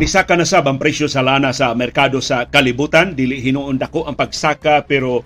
Nisaka 0.00 0.32
na 0.32 0.48
sab 0.48 0.64
ang 0.64 0.80
presyo 0.80 1.12
sa 1.12 1.20
lana 1.20 1.52
sa 1.52 1.76
merkado 1.76 2.24
sa 2.24 2.48
kalibutan. 2.48 3.12
Dili 3.12 3.36
hinuon 3.36 3.76
dako 3.76 4.08
ang 4.08 4.16
pagsaka 4.16 4.88
pero 4.88 5.20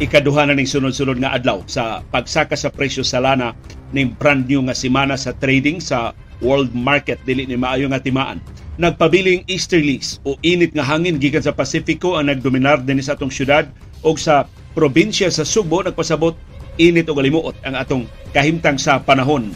ikaduha 0.00 0.48
na 0.48 0.56
ning 0.56 0.64
sunod-sunod 0.64 1.20
nga 1.20 1.36
adlaw 1.36 1.60
sa 1.68 2.00
pagsaka 2.00 2.56
sa 2.56 2.72
presyo 2.72 3.04
sa 3.04 3.20
lana 3.20 3.52
ning 3.92 4.16
brand 4.16 4.48
new 4.48 4.64
nga 4.64 4.72
semana 4.72 5.20
sa 5.20 5.36
trading 5.36 5.84
sa 5.84 6.16
world 6.40 6.72
market 6.72 7.20
dili 7.28 7.44
ni 7.44 7.60
maayo 7.60 7.92
nga 7.92 8.00
timaan. 8.00 8.40
Nagpabiling 8.80 9.44
easterlies 9.52 10.16
o 10.24 10.40
init 10.40 10.72
nga 10.72 10.88
hangin 10.88 11.20
gikan 11.20 11.44
sa 11.44 11.52
Pasifiko 11.52 12.16
ang 12.16 12.32
nagdominar 12.32 12.80
din 12.88 13.04
sa 13.04 13.20
atong 13.20 13.28
syudad 13.28 13.68
o 14.00 14.16
sa 14.16 14.48
probinsya 14.72 15.28
sa 15.28 15.44
Subo 15.44 15.84
nagpasabot 15.84 16.32
init 16.80 17.04
o 17.04 17.12
galimuot 17.12 17.60
ang 17.68 17.76
atong 17.76 18.08
kahimtang 18.32 18.80
sa 18.80 18.96
panahon 18.96 19.52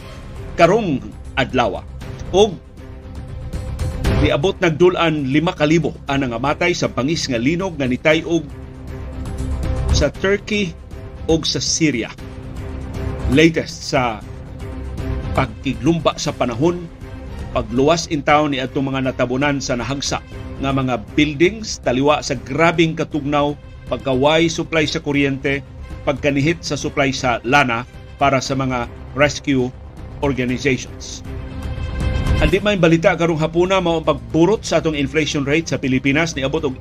karong 0.53 1.01
adlaw. 1.33 1.81
Og 2.29 2.72
Niabot 4.23 4.55
nagdulan 4.55 5.35
lima 5.35 5.51
kalibo 5.51 5.91
ang 6.07 6.23
nangamatay 6.23 6.71
sa 6.71 6.87
pangis 6.87 7.27
nga 7.27 7.35
linog 7.35 7.75
nga 7.75 7.91
nitay 7.91 8.23
og 8.23 8.47
sa 9.91 10.07
Turkey 10.07 10.71
og 11.27 11.43
sa 11.43 11.59
Syria. 11.59 12.07
Latest 13.35 13.91
sa 13.91 14.23
pagkiglumba 15.35 16.15
sa 16.15 16.31
panahon, 16.31 16.87
pagluwas 17.51 18.07
in 18.07 18.23
town 18.23 18.55
ni 18.55 18.63
atong 18.63 18.95
mga 18.95 19.11
natabunan 19.11 19.59
sa 19.59 19.75
nahagsa 19.75 20.23
nga 20.63 20.71
mga 20.71 21.03
buildings 21.19 21.83
taliwa 21.83 22.23
sa 22.23 22.39
grabing 22.47 22.95
katugnaw, 22.95 23.51
pagkaway 23.91 24.47
supply 24.47 24.87
sa 24.87 25.03
kuryente, 25.03 25.59
pagkanihit 26.07 26.63
sa 26.63 26.79
supply 26.79 27.11
sa 27.11 27.43
lana 27.43 27.83
para 28.15 28.39
sa 28.39 28.55
mga 28.55 28.87
rescue 29.19 29.67
organizations. 30.23 31.19
Andi 32.43 32.59
may 32.59 32.75
balita 32.75 33.15
karong 33.15 33.39
hapuna 33.39 33.79
mao 33.79 34.03
ang 34.03 34.03
pagburot 34.03 34.67
sa 34.67 34.83
atong 34.83 34.99
inflation 34.99 35.47
rate 35.47 35.71
sa 35.71 35.79
Pilipinas 35.79 36.35
ni 36.35 36.43
abot 36.43 36.59
og 36.59 36.75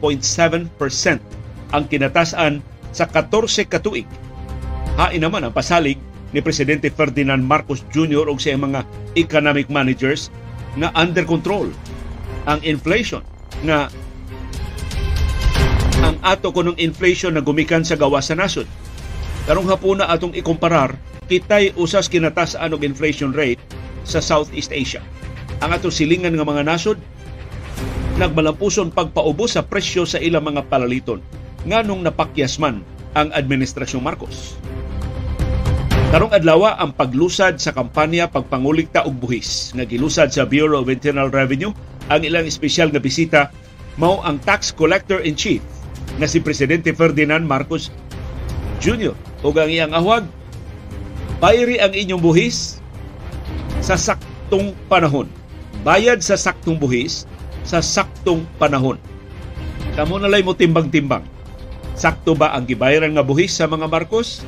8.7% 0.00 0.72
ang 1.68 1.84
kinatasan 1.84 2.64
sa 2.96 3.04
14 3.04 3.68
katuig. 3.68 4.08
Hain 4.96 5.20
naman 5.20 5.44
ang 5.44 5.52
pasalig 5.52 6.00
ni 6.32 6.40
Presidente 6.40 6.88
Ferdinand 6.88 7.44
Marcos 7.44 7.84
Jr. 7.92 8.24
og 8.24 8.40
sa 8.40 8.56
mga 8.56 8.88
economic 9.12 9.68
managers 9.68 10.32
na 10.80 10.88
under 10.96 11.28
control 11.28 11.68
ang 12.48 12.64
inflation 12.64 13.20
nga 13.68 13.92
ang 16.00 16.16
ato 16.24 16.56
kunong 16.56 16.80
inflation 16.80 17.36
na 17.36 17.44
gumikan 17.44 17.84
sa 17.84 18.00
gawas 18.00 18.32
sa 18.32 18.34
nasod. 18.40 18.64
Karong 19.44 19.68
hapuna 19.68 20.08
atong 20.08 20.32
ikumparar 20.32 20.96
kitay 21.28 21.76
usas 21.76 22.08
kinatasan 22.08 22.72
og 22.72 22.80
inflation 22.80 23.36
rate 23.36 23.60
sa 24.02 24.22
Southeast 24.22 24.70
Asia. 24.74 25.02
Ang 25.62 25.78
ato 25.78 25.88
silingan 25.90 26.34
nga 26.34 26.46
mga 26.46 26.66
nasod 26.66 26.98
nagmalampuson 28.20 28.92
pagpaubos 28.92 29.56
sa 29.56 29.64
presyo 29.64 30.04
sa 30.04 30.20
ilang 30.20 30.44
mga 30.44 30.68
palaliton 30.68 31.24
nganong 31.64 32.04
napakyas 32.04 32.60
man 32.60 32.84
ang 33.16 33.32
administrasyong 33.32 34.04
Marcos. 34.04 34.58
Karong 36.12 36.36
adlaw 36.36 36.76
ang 36.76 36.92
paglusad 36.92 37.56
sa 37.56 37.72
kampanya 37.72 38.28
pagpangulikta 38.28 39.08
og 39.08 39.16
buhis 39.16 39.72
nga 39.72 39.88
gilusad 39.88 40.28
sa 40.28 40.44
Bureau 40.44 40.84
of 40.84 40.92
Internal 40.92 41.32
Revenue 41.32 41.72
ang 42.12 42.20
ilang 42.20 42.44
espesyal 42.44 42.92
nga 42.92 43.00
bisita 43.00 43.48
mao 43.96 44.20
ang 44.20 44.36
tax 44.44 44.76
collector 44.76 45.24
in 45.24 45.32
chief 45.32 45.64
nga 46.20 46.28
si 46.28 46.44
presidente 46.44 46.92
Ferdinand 46.92 47.48
Marcos 47.48 47.88
Jr. 48.84 49.16
ug 49.40 49.54
ang 49.56 49.72
iyang 49.72 49.96
ahwag 49.96 50.28
bayri 51.40 51.80
ang 51.80 51.96
inyong 51.96 52.20
buhis 52.20 52.81
sa 53.82 53.98
saktong 53.98 54.72
panahon. 54.86 55.26
Bayad 55.82 56.22
sa 56.22 56.38
saktong 56.38 56.78
buhis 56.78 57.26
sa 57.66 57.82
saktong 57.82 58.46
panahon. 58.56 58.96
Kamo 59.98 60.16
na 60.22 60.30
lay 60.30 60.40
mo 60.40 60.54
timbang-timbang. 60.54 61.26
Sakto 61.98 62.32
ba 62.32 62.54
ang 62.54 62.64
gibayaran 62.64 63.12
nga 63.12 63.26
buhis 63.26 63.52
sa 63.52 63.68
mga 63.68 63.90
Marcos? 63.90 64.40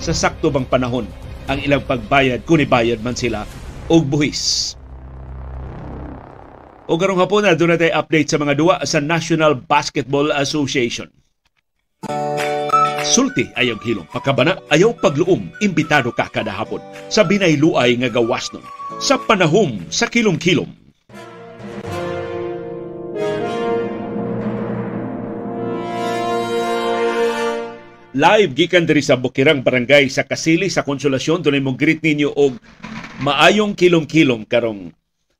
Sa 0.00 0.16
sakto 0.16 0.48
bang 0.48 0.66
panahon 0.66 1.06
ang 1.46 1.58
ilang 1.60 1.84
pagbayad 1.84 2.42
kung 2.48 2.58
ibayad 2.58 2.98
man 3.04 3.14
sila 3.14 3.44
og 3.86 4.08
buhis? 4.08 4.74
O 6.88 6.96
karong 6.96 7.20
hapon 7.20 7.44
na 7.44 7.52
doon 7.52 7.76
natin 7.76 7.92
update 7.92 8.32
sa 8.32 8.40
mga 8.40 8.56
duwa 8.56 8.80
sa 8.88 8.98
National 9.04 9.52
Basketball 9.52 10.32
Association. 10.32 11.12
Sulti 13.08 13.48
ayaw 13.56 13.80
hilom, 13.80 14.04
pagkabana 14.12 14.60
ayaw 14.68 14.92
pagluom, 14.92 15.48
imbitado 15.64 16.12
ka 16.12 16.28
kada 16.28 16.52
hapon. 16.52 16.84
Sa 17.08 17.24
binayluay 17.24 17.96
nga 18.04 18.12
gawas 18.12 18.52
nun. 18.52 18.60
Sa 19.00 19.16
panahom 19.16 19.80
sa 19.88 20.04
kilom-kilom. 20.12 20.68
Live 28.12 28.52
gikan 28.52 28.84
diri 28.84 29.00
sa 29.00 29.16
Bukirang 29.16 29.64
Barangay 29.64 30.12
sa 30.12 30.28
Kasili 30.28 30.68
sa 30.68 30.84
Konsolasyon. 30.84 31.40
Dunay 31.40 31.64
mo 31.64 31.72
greet 31.72 32.04
ninyo 32.04 32.36
og 32.36 32.60
maayong 33.24 33.72
kilom-kilom 33.72 34.44
karong 34.44 34.92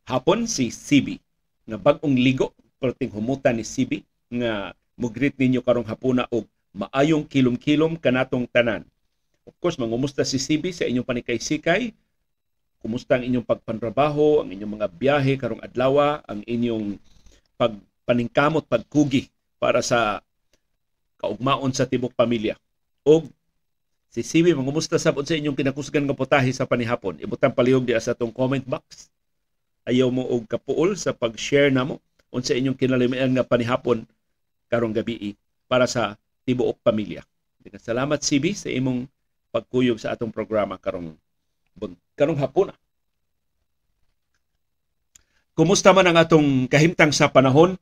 hapon 0.08 0.48
si 0.48 0.72
Sibi 0.72 1.20
nga 1.68 1.76
bag-ong 1.76 2.16
ligo 2.16 2.56
perting 2.80 3.12
humutan 3.12 3.60
ni 3.60 3.64
Sibi 3.68 4.00
nga 4.32 4.72
mo 4.96 5.12
greet 5.12 5.36
ninyo 5.36 5.60
karong 5.60 5.84
hapuna 5.84 6.24
og 6.32 6.48
maayong 6.78 7.26
kilom-kilom 7.26 7.98
kanatong 7.98 8.46
tanan. 8.46 8.86
Of 9.42 9.58
course, 9.58 9.76
mangumusta 9.76 10.22
si 10.22 10.38
Sibi 10.38 10.70
sa 10.70 10.86
inyong 10.86 11.04
panikay-sikay 11.04 11.90
Kumusta 12.78 13.18
ang 13.18 13.26
inyong 13.26 13.42
pagpanrabaho, 13.42 14.46
ang 14.46 14.54
inyong 14.54 14.78
mga 14.78 14.86
biyahe 14.94 15.34
karong 15.34 15.58
adlaw, 15.58 16.22
ang 16.22 16.46
inyong 16.46 16.94
pagpaningkamot, 17.58 18.70
pagkugi 18.70 19.26
para 19.58 19.82
sa 19.82 20.22
kaugmaon 21.18 21.74
sa 21.74 21.90
tibok 21.90 22.14
pamilya. 22.14 22.54
O 23.02 23.26
si 24.14 24.22
Sibi, 24.22 24.54
mangumusta 24.54 24.94
sabot 24.94 25.26
sa 25.26 25.34
inyong 25.34 25.58
kinakusgan 25.58 26.06
nga 26.06 26.14
putahe 26.14 26.54
sa 26.54 26.70
panihapon. 26.70 27.18
Ibutang 27.18 27.50
palihog 27.50 27.82
di 27.82 27.98
sa 27.98 28.14
atong 28.14 28.30
comment 28.30 28.62
box. 28.62 29.10
Ayaw 29.82 30.14
mo 30.14 30.22
og 30.30 30.46
kapuol 30.46 30.94
sa 30.94 31.10
pag-share 31.10 31.74
namo 31.74 31.98
unsa 32.30 32.54
inyong 32.54 32.78
kinalimian 32.78 33.34
nga 33.34 33.42
panihapon 33.42 34.06
karong 34.70 34.94
gabi 34.94 35.34
para 35.66 35.88
sa 35.90 36.14
tibuok 36.48 36.80
pamilya. 36.80 37.20
Salamat 37.76 38.24
Sibi 38.24 38.56
sa 38.56 38.72
imong 38.72 39.04
pagkuyog 39.52 40.00
sa 40.00 40.16
atong 40.16 40.32
programa 40.32 40.80
karong 40.80 41.12
karong 42.16 42.40
hapon. 42.40 42.72
Kumusta 45.52 45.92
man 45.92 46.08
ang 46.08 46.16
atong 46.16 46.64
kahimtang 46.64 47.12
sa 47.12 47.28
panahon? 47.28 47.76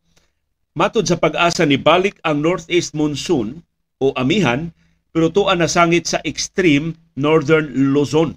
Matod 0.75 1.07
sa 1.07 1.15
pag-asa 1.15 1.63
ni 1.63 1.79
balik 1.79 2.19
ang 2.27 2.43
northeast 2.43 2.99
monsoon 2.99 3.63
o 4.03 4.11
amihan 4.19 4.75
pero 5.15 5.31
tuan 5.31 5.63
na 5.63 5.71
sangit 5.71 6.05
sa 6.05 6.21
extreme 6.27 6.93
northern 7.17 7.95
Luzon. 7.95 8.37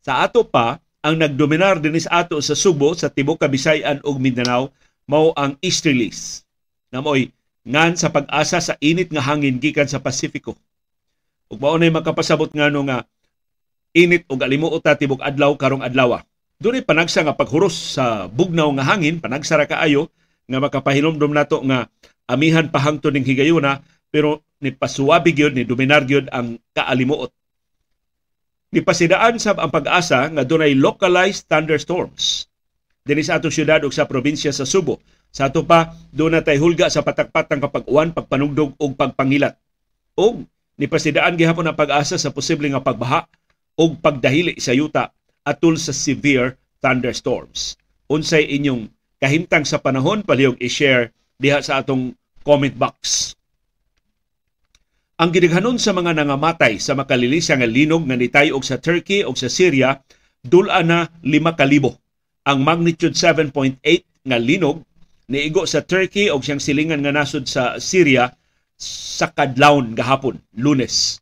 Sa 0.00 0.24
ato 0.24 0.46
pa, 0.48 0.80
ang 1.04 1.20
nagdominar 1.20 1.84
dinis 1.84 2.08
ato 2.08 2.40
sa 2.40 2.56
Subo, 2.56 2.96
sa 2.96 3.12
Tibok 3.12 3.44
Kabisayan 3.44 4.00
ug 4.00 4.16
Mindanao 4.16 4.72
mao 5.04 5.36
ang 5.36 5.60
easterlies. 5.60 6.48
Namoy 6.88 7.28
ngan 7.64 7.96
sa 7.96 8.12
pag-asa 8.12 8.60
sa 8.60 8.74
init 8.80 9.08
nga 9.08 9.24
hangin 9.24 9.56
gikan 9.56 9.88
sa 9.88 10.00
Pasifiko 10.00 10.56
ug 11.48 11.58
mao 11.60 11.76
nay 11.76 11.92
makapasabot 11.92 12.50
ngano 12.52 12.80
nga 12.88 12.98
init 13.94 14.26
ug 14.26 14.40
alimuot 14.42 14.82
ta 14.82 14.98
tibok 14.98 15.22
adlaw 15.22 15.54
karong 15.54 15.84
adlaw. 15.86 16.18
Dunay 16.58 16.82
panagsa 16.82 17.22
nga 17.22 17.36
paghuros 17.36 17.98
sa 17.98 18.26
bugnaw 18.26 18.70
nga 18.78 18.84
hangin, 18.90 19.22
panagsa 19.22 19.54
ra 19.54 19.70
kaayo 19.70 20.10
nga 20.50 20.58
makapahinomdom 20.58 21.30
nato 21.30 21.62
nga 21.62 21.86
amihan 22.26 22.66
pa 22.66 22.82
hangtod 22.82 23.14
ning 23.14 23.26
higayuna 23.26 23.80
pero 24.10 24.42
ni 24.58 24.74
pasuwabi 24.74 25.34
gyud 25.34 25.54
ni 25.54 25.62
dominar 25.62 26.02
gyud 26.06 26.26
ang 26.34 26.58
kaalimuot. 26.74 27.30
Ni 28.74 28.82
pasidaan 28.82 29.38
sab 29.38 29.62
ang 29.62 29.70
pag-asa 29.70 30.26
nga 30.26 30.42
dunay 30.42 30.74
localized 30.74 31.46
thunderstorms 31.46 32.50
dinhi 33.04 33.22
sa 33.22 33.38
atong 33.38 33.54
syudad 33.54 33.84
ug 33.86 33.94
sa 33.94 34.08
probinsya 34.08 34.50
sa 34.50 34.66
Subo. 34.66 34.98
Sa 35.34 35.50
ato 35.50 35.66
pa, 35.66 35.90
doon 36.14 36.38
na 36.38 36.46
tay 36.46 36.62
hulga 36.62 36.86
sa 36.86 37.02
patakpat 37.02 37.50
ng 37.50 37.60
kapag-uwan, 37.66 38.14
pagpanugdog 38.14 38.78
ug 38.78 38.94
pagpangilat. 38.94 39.58
Og 40.14 40.46
ni 40.78 40.86
pasidaan 40.86 41.34
gihapon 41.34 41.66
ang 41.66 41.74
pag-asa 41.74 42.14
sa 42.14 42.30
posible 42.30 42.70
nga 42.70 42.78
pagbaha 42.78 43.26
o 43.74 43.98
pagdahili 43.98 44.54
sa 44.62 44.70
yuta 44.70 45.10
atol 45.42 45.74
sa 45.74 45.90
severe 45.90 46.54
thunderstorms. 46.78 47.74
Unsay 48.06 48.46
inyong 48.46 48.86
kahimtang 49.18 49.66
sa 49.66 49.82
panahon 49.82 50.22
palihog 50.22 50.54
i-share 50.62 51.10
diha 51.42 51.58
sa 51.58 51.82
atong 51.82 52.14
comment 52.46 52.76
box. 52.78 53.34
Ang 55.18 55.34
gidaghanon 55.34 55.82
sa 55.82 55.90
mga 55.90 56.14
nangamatay 56.14 56.78
sa 56.78 56.94
makalilisa 56.94 57.58
nga 57.58 57.66
linog 57.66 58.06
nga 58.06 58.14
nitayog 58.14 58.62
sa 58.62 58.78
Turkey 58.78 59.26
o 59.26 59.34
sa 59.34 59.50
Syria 59.50 59.98
dula 60.46 60.78
na 60.86 61.10
5,000. 61.26 61.98
Ang 62.46 62.58
magnitude 62.62 63.18
7.8 63.18 63.82
nga 64.22 64.38
linog 64.38 64.82
niigo 65.30 65.64
sa 65.64 65.84
Turkey 65.84 66.28
o 66.32 66.40
siyang 66.40 66.60
silingan 66.60 67.04
nga 67.04 67.14
nasod 67.14 67.48
sa 67.48 67.76
Syria 67.80 68.32
sa 68.80 69.30
kadlawon 69.30 69.94
gahapon, 69.94 70.42
lunes. 70.56 71.20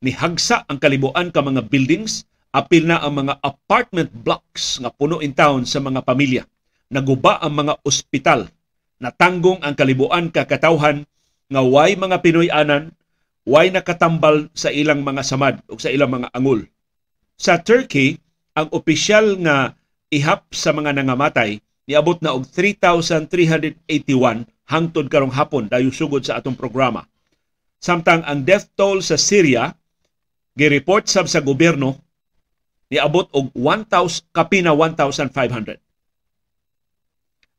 Nihagsa 0.00 0.64
ang 0.64 0.80
kalibuan 0.80 1.28
ka 1.28 1.44
mga 1.44 1.68
buildings 1.68 2.24
Apil 2.50 2.90
na 2.90 2.98
ang 2.98 3.14
mga 3.14 3.38
apartment 3.46 4.10
blocks 4.10 4.82
nga 4.82 4.90
puno 4.90 5.22
in 5.22 5.30
town 5.30 5.62
sa 5.62 5.78
mga 5.78 6.02
pamilya. 6.02 6.42
Naguba 6.90 7.38
ang 7.38 7.62
mga 7.62 7.78
ospital. 7.86 8.50
Natanggong 8.98 9.62
ang 9.62 9.78
kalibuan 9.78 10.34
kakatawhan 10.34 11.06
nga 11.46 11.62
way 11.62 11.94
mga 11.94 12.18
Pinoy 12.18 12.50
anan, 12.50 12.90
way 13.46 13.70
nakatambal 13.70 14.50
sa 14.50 14.74
ilang 14.74 15.06
mga 15.06 15.22
samad 15.22 15.62
o 15.70 15.78
sa 15.78 15.94
ilang 15.94 16.10
mga 16.10 16.34
angol. 16.34 16.66
Sa 17.38 17.62
Turkey, 17.62 18.18
ang 18.58 18.66
opisyal 18.74 19.38
nga 19.38 19.78
ihap 20.10 20.50
sa 20.50 20.74
mga 20.74 20.90
nangamatay 20.98 21.62
niabot 21.90 22.22
na 22.22 22.38
og 22.38 22.46
3,381 22.46 24.46
hangtod 24.70 25.10
karong 25.10 25.34
hapon 25.34 25.66
dayo 25.66 25.90
sugod 25.90 26.22
sa 26.22 26.38
atong 26.38 26.54
programa. 26.54 27.02
Samtang 27.82 28.22
ang 28.22 28.46
death 28.46 28.70
toll 28.78 29.02
sa 29.02 29.18
Syria 29.18 29.74
gireport 30.54 31.10
sab 31.10 31.26
sa 31.26 31.42
gobyerno 31.42 31.98
niabot 32.94 33.26
og 33.34 33.50
1,000 33.58 34.30
kapina 34.30 34.70
1,500. 34.70 35.82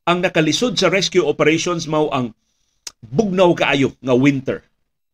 Ang 0.07 0.17
nakalisod 0.23 0.79
sa 0.79 0.87
rescue 0.87 1.27
operations 1.27 1.83
mao 1.91 2.07
ang 2.15 2.31
bugnaw 3.03 3.51
kaayo 3.51 3.91
nga 3.99 4.15
winter 4.15 4.63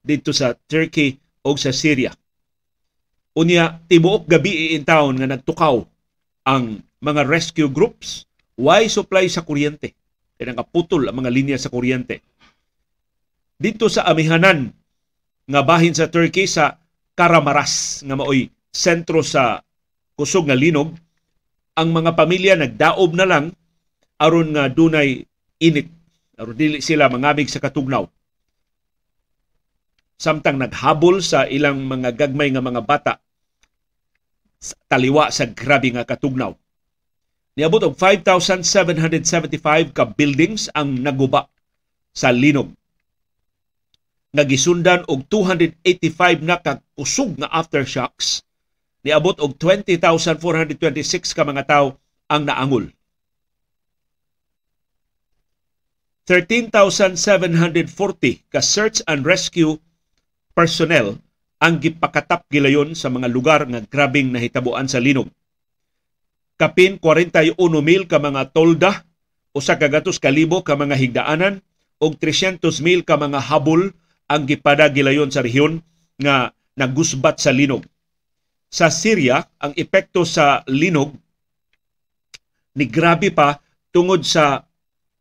dito 0.05 0.29
sa 0.29 0.53
Turkey 0.53 1.17
o 1.41 1.57
sa 1.57 1.73
Syria. 1.73 2.13
Unya 3.33 3.81
tibuok 3.89 4.29
gabi 4.29 4.77
in 4.77 4.85
town 4.85 5.17
nga 5.17 5.25
nagtukaw 5.25 5.81
ang 6.45 6.85
mga 7.01 7.25
rescue 7.25 7.69
groups 7.69 8.26
why 8.57 8.89
supply 8.89 9.29
sa 9.29 9.45
kuryente. 9.45 9.93
Kaya 10.37 10.53
nga 10.53 10.65
putol 10.65 11.09
ang 11.09 11.17
mga 11.17 11.33
linya 11.33 11.57
sa 11.57 11.69
kuryente. 11.69 12.21
Dito 13.57 13.89
sa 13.89 14.05
amihanan 14.05 14.69
nga 15.47 15.61
bahin 15.65 15.95
sa 15.97 16.09
Turkey 16.09 16.45
sa 16.45 16.77
Karamaras 17.17 18.05
nga 18.05 18.13
maoy 18.13 18.53
sentro 18.69 19.25
sa 19.25 19.65
kusog 20.13 20.45
nga 20.45 20.57
linog, 20.57 20.93
ang 21.73 21.89
mga 21.89 22.13
pamilya 22.13 22.53
nagdaob 22.53 23.17
na 23.17 23.25
lang 23.25 23.45
aron 24.21 24.53
nga 24.53 24.69
dunay 24.69 25.25
init 25.57 25.89
aron 26.37 26.57
dili 26.57 26.77
sila 26.81 27.09
mangamig 27.09 27.49
sa 27.49 27.57
katugnaw. 27.57 28.05
Samtang 30.17 30.61
naghabol 30.61 31.21
sa 31.21 31.45
ilang 31.49 31.85
mga 31.85 32.13
gagmay 32.13 32.53
nga 32.53 32.61
mga 32.61 32.81
bata 32.85 33.13
taliwa 34.89 35.29
sa 35.29 35.49
grabe 35.49 35.93
nga 35.93 36.05
katugnaw. 36.05 36.53
Niabot 37.57 37.81
og 37.81 37.97
5,775 37.97 39.97
ka 39.97 40.13
buildings 40.13 40.69
ang 40.77 41.01
naguba 41.01 41.49
sa 42.13 42.29
linog. 42.29 42.69
Nagisundan 44.37 45.01
og 45.09 45.25
285 45.25 46.45
na 46.45 46.61
ka 46.61 46.77
kusog 46.93 47.33
nga 47.41 47.49
aftershocks 47.49 48.45
niabot 49.07 49.39
og 49.39 49.55
20,426 49.55 51.31
ka 51.31 51.47
mga 51.47 51.63
tawo 51.63 51.95
ang 52.27 52.43
naangol. 52.43 52.91
13,740 56.27 58.43
ka 58.51 58.59
search 58.59 58.99
and 59.07 59.23
rescue 59.23 59.79
personnel 60.51 61.15
ang 61.63 61.79
gipakatap 61.79 62.43
gilayon 62.51 62.91
sa 62.99 63.07
mga 63.07 63.31
lugar 63.31 63.63
nga 63.63 63.79
grabing 63.79 64.35
nahitabuan 64.35 64.91
sa 64.91 64.99
linog. 64.99 65.31
Kapin 66.57 66.97
41,000 66.97 67.53
ka 68.09 68.17
mga 68.17 68.49
tolda, 68.49 69.05
usa 69.53 69.77
ka 69.77 69.87
gatos 69.89 70.17
kalibo 70.17 70.65
ka 70.65 70.73
mga 70.73 70.97
higdaanan 70.97 71.61
ug 72.01 72.17
300,000 72.17 73.05
ka 73.05 73.17
mga 73.17 73.39
habol 73.49 73.93
ang 74.25 74.43
gipada 74.49 74.89
gilayon 74.89 75.29
sa 75.29 75.45
rehiyon 75.45 75.85
nga 76.17 76.51
nagusbat 76.77 77.37
sa 77.37 77.53
linog 77.53 77.85
sa 78.67 78.91
Syria, 78.91 79.47
ang 79.63 79.71
epekto 79.79 80.27
sa 80.27 80.63
linog 80.67 81.15
ni 82.77 82.85
grabe 82.85 83.33
pa 83.33 83.57
tungod 83.89 84.21
sa 84.27 84.67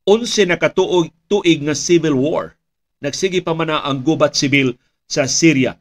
11 0.04 0.50
na 0.50 0.58
katuig 0.60 1.14
tuig 1.26 1.62
nga 1.64 1.74
civil 1.74 2.14
war. 2.18 2.54
Nagsigi 3.00 3.40
pa 3.40 3.54
man 3.56 3.72
ang 3.72 4.02
gubat 4.02 4.36
sibil 4.36 4.76
sa 5.06 5.24
Syria 5.30 5.78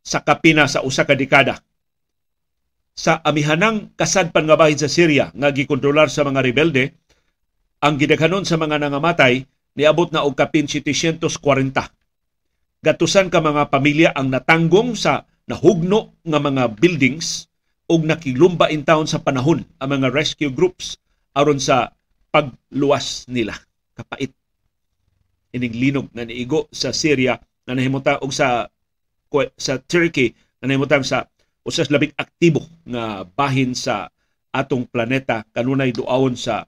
sa 0.00 0.22
kapina 0.22 0.68
sa 0.70 0.84
usa 0.84 1.04
ka 1.04 1.16
dekada. 1.16 1.58
Sa 2.96 3.20
amihanang 3.22 3.96
kasadpan 3.96 4.44
nga 4.46 4.58
bahin 4.58 4.78
sa 4.78 4.90
Syria 4.90 5.32
nga 5.32 5.50
gikontrolar 5.54 6.12
sa 6.12 6.26
mga 6.26 6.44
rebelde, 6.44 6.96
ang 7.80 7.96
gidaghanon 7.96 8.44
sa 8.44 8.60
mga 8.60 8.76
nangamatay 8.76 9.46
niabot 9.78 10.12
na 10.12 10.26
og 10.26 10.36
kapin 10.36 10.68
740. 10.68 11.26
Gatusan 12.80 13.28
ka 13.28 13.40
mga 13.40 13.68
pamilya 13.68 14.10
ang 14.16 14.32
natanggong 14.32 14.96
sa 14.96 15.24
nahugno 15.48 16.16
nga 16.24 16.40
mga 16.40 16.76
buildings 16.76 17.48
ug 17.90 18.06
nakilumba 18.06 18.70
in 18.70 18.86
town 18.86 19.04
sa 19.04 19.20
panahon 19.20 19.66
ang 19.82 19.88
mga 19.90 20.14
rescue 20.14 20.52
groups 20.52 20.96
aron 21.34 21.58
sa 21.58 21.90
pagluwas 22.30 23.26
nila. 23.26 23.56
Kapait 23.96 24.30
ining 25.50 25.74
linog 25.74 26.08
na 26.14 26.22
niigo 26.22 26.70
sa 26.70 26.94
Syria 26.94 27.36
na 27.66 27.74
nahimutan 27.74 28.22
og 28.22 28.30
sa 28.30 28.70
sa 29.58 29.72
Turkey 29.82 30.34
na 30.62 30.70
nahimutan 30.70 31.02
sa 31.02 31.26
usas 31.70 31.86
labing 31.86 32.10
aktibo 32.18 32.66
nga 32.82 33.22
bahin 33.22 33.78
sa 33.78 34.10
atong 34.50 34.90
planeta 34.90 35.46
kanunay 35.54 35.94
duawon 35.94 36.34
sa 36.34 36.66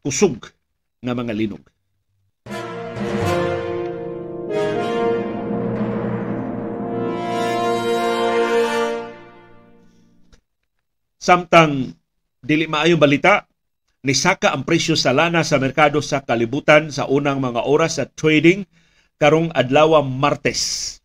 kusog 0.00 0.40
nga 1.04 1.12
mga 1.12 1.36
linog. 1.36 1.60
Samtang 11.20 11.92
dili 12.40 12.70
maayong 12.70 13.02
balita, 13.02 13.44
nisaka 14.00 14.54
ang 14.56 14.64
presyo 14.64 14.96
sa 14.96 15.12
lana 15.12 15.44
sa 15.44 15.60
merkado 15.60 16.00
sa 16.00 16.24
kalibutan 16.24 16.88
sa 16.88 17.04
unang 17.04 17.42
mga 17.42 17.68
oras 17.68 18.00
sa 18.00 18.08
trading 18.08 18.64
karong 19.20 19.52
adlaw 19.52 20.00
Martes. 20.00 20.96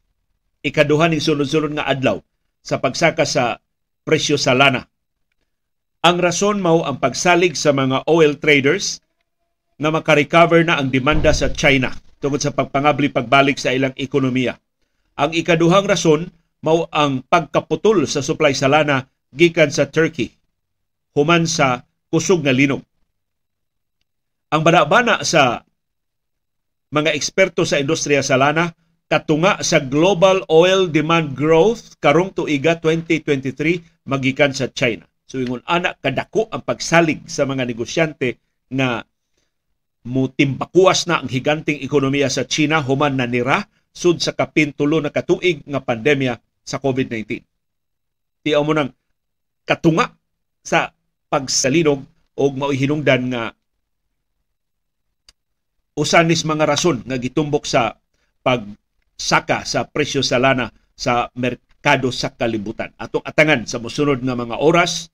Ikaduha 0.62 1.10
ning 1.12 1.20
sunod-sunod 1.20 1.76
nga 1.76 1.90
adlaw 1.90 2.22
sa 2.62 2.78
pagsaka 2.78 3.26
sa 3.26 3.58
presyo 4.06 4.38
sa 4.38 4.54
lana. 4.54 4.86
Ang 6.02 6.18
rason 6.18 6.58
mao 6.58 6.82
ang 6.82 6.98
pagsalig 6.98 7.54
sa 7.54 7.74
mga 7.74 8.10
oil 8.10 8.38
traders 8.42 9.02
nga 9.78 9.94
makarecover 9.94 10.66
na 10.66 10.82
ang 10.82 10.90
demanda 10.90 11.30
sa 11.34 11.54
China 11.54 11.94
tungod 12.22 12.42
sa 12.42 12.54
pagpangabli 12.54 13.14
pagbalik 13.14 13.58
sa 13.58 13.74
ilang 13.74 13.94
ekonomiya. 13.98 14.58
Ang 15.18 15.38
ikaduhang 15.38 15.86
rason 15.86 16.30
mao 16.66 16.90
ang 16.90 17.26
pagkaputol 17.26 18.06
sa 18.06 18.22
supply 18.22 18.54
sa 18.54 18.70
lana 18.70 19.06
gikan 19.34 19.70
sa 19.70 19.90
Turkey 19.90 20.30
human 21.16 21.44
sa 21.48 21.84
kusog 22.12 22.44
nga 22.44 22.56
linog. 22.56 22.84
Ang 24.52 24.62
banabana 24.68 25.24
sa 25.24 25.64
mga 26.92 27.16
eksperto 27.16 27.64
sa 27.64 27.80
industriya 27.80 28.20
sa 28.20 28.36
lana 28.36 28.76
katunga 29.12 29.60
sa 29.60 29.84
global 29.84 30.48
oil 30.48 30.88
demand 30.88 31.36
growth 31.36 32.00
karong 32.00 32.32
tuiga 32.32 32.80
2023 32.80 34.08
magikan 34.08 34.56
sa 34.56 34.72
China. 34.72 35.04
So 35.28 35.36
ingon 35.44 35.60
ana 35.68 35.92
kadako 36.00 36.48
ang 36.48 36.64
pagsalig 36.64 37.28
sa 37.28 37.44
mga 37.44 37.68
negosyante 37.68 38.40
na 38.72 39.04
mutimbakuas 40.08 41.12
na 41.12 41.20
ang 41.20 41.28
higanting 41.28 41.84
ekonomiya 41.84 42.32
sa 42.32 42.48
China 42.48 42.80
human 42.80 43.20
na 43.20 43.28
nira 43.28 43.68
sud 43.92 44.24
sa 44.24 44.32
kapintulo 44.32 45.04
na 45.04 45.12
katuig 45.12 45.60
nga 45.68 45.84
pandemya 45.84 46.40
sa 46.64 46.80
COVID-19. 46.80 47.44
Tiyaw 48.48 48.64
mo 48.64 48.72
nang 48.72 48.96
katunga 49.68 50.08
sa 50.64 50.96
pagsalinog 51.28 52.00
o 52.40 52.44
mauhinungdan 52.48 53.28
nga 53.28 53.52
usanis 56.00 56.48
mga 56.48 56.64
rason 56.64 57.04
nga 57.04 57.20
gitumbok 57.20 57.68
sa 57.68 58.00
pagsaka 59.22 59.62
sa 59.70 59.86
presyo 59.86 60.26
sa 60.26 60.42
lana 60.42 60.74
sa 60.98 61.30
merkado 61.38 62.10
sa 62.10 62.34
kalibutan. 62.34 62.90
Atong 62.98 63.22
atangan 63.22 63.70
sa 63.70 63.78
mosunod 63.78 64.18
nga 64.18 64.34
mga 64.34 64.58
oras 64.58 65.14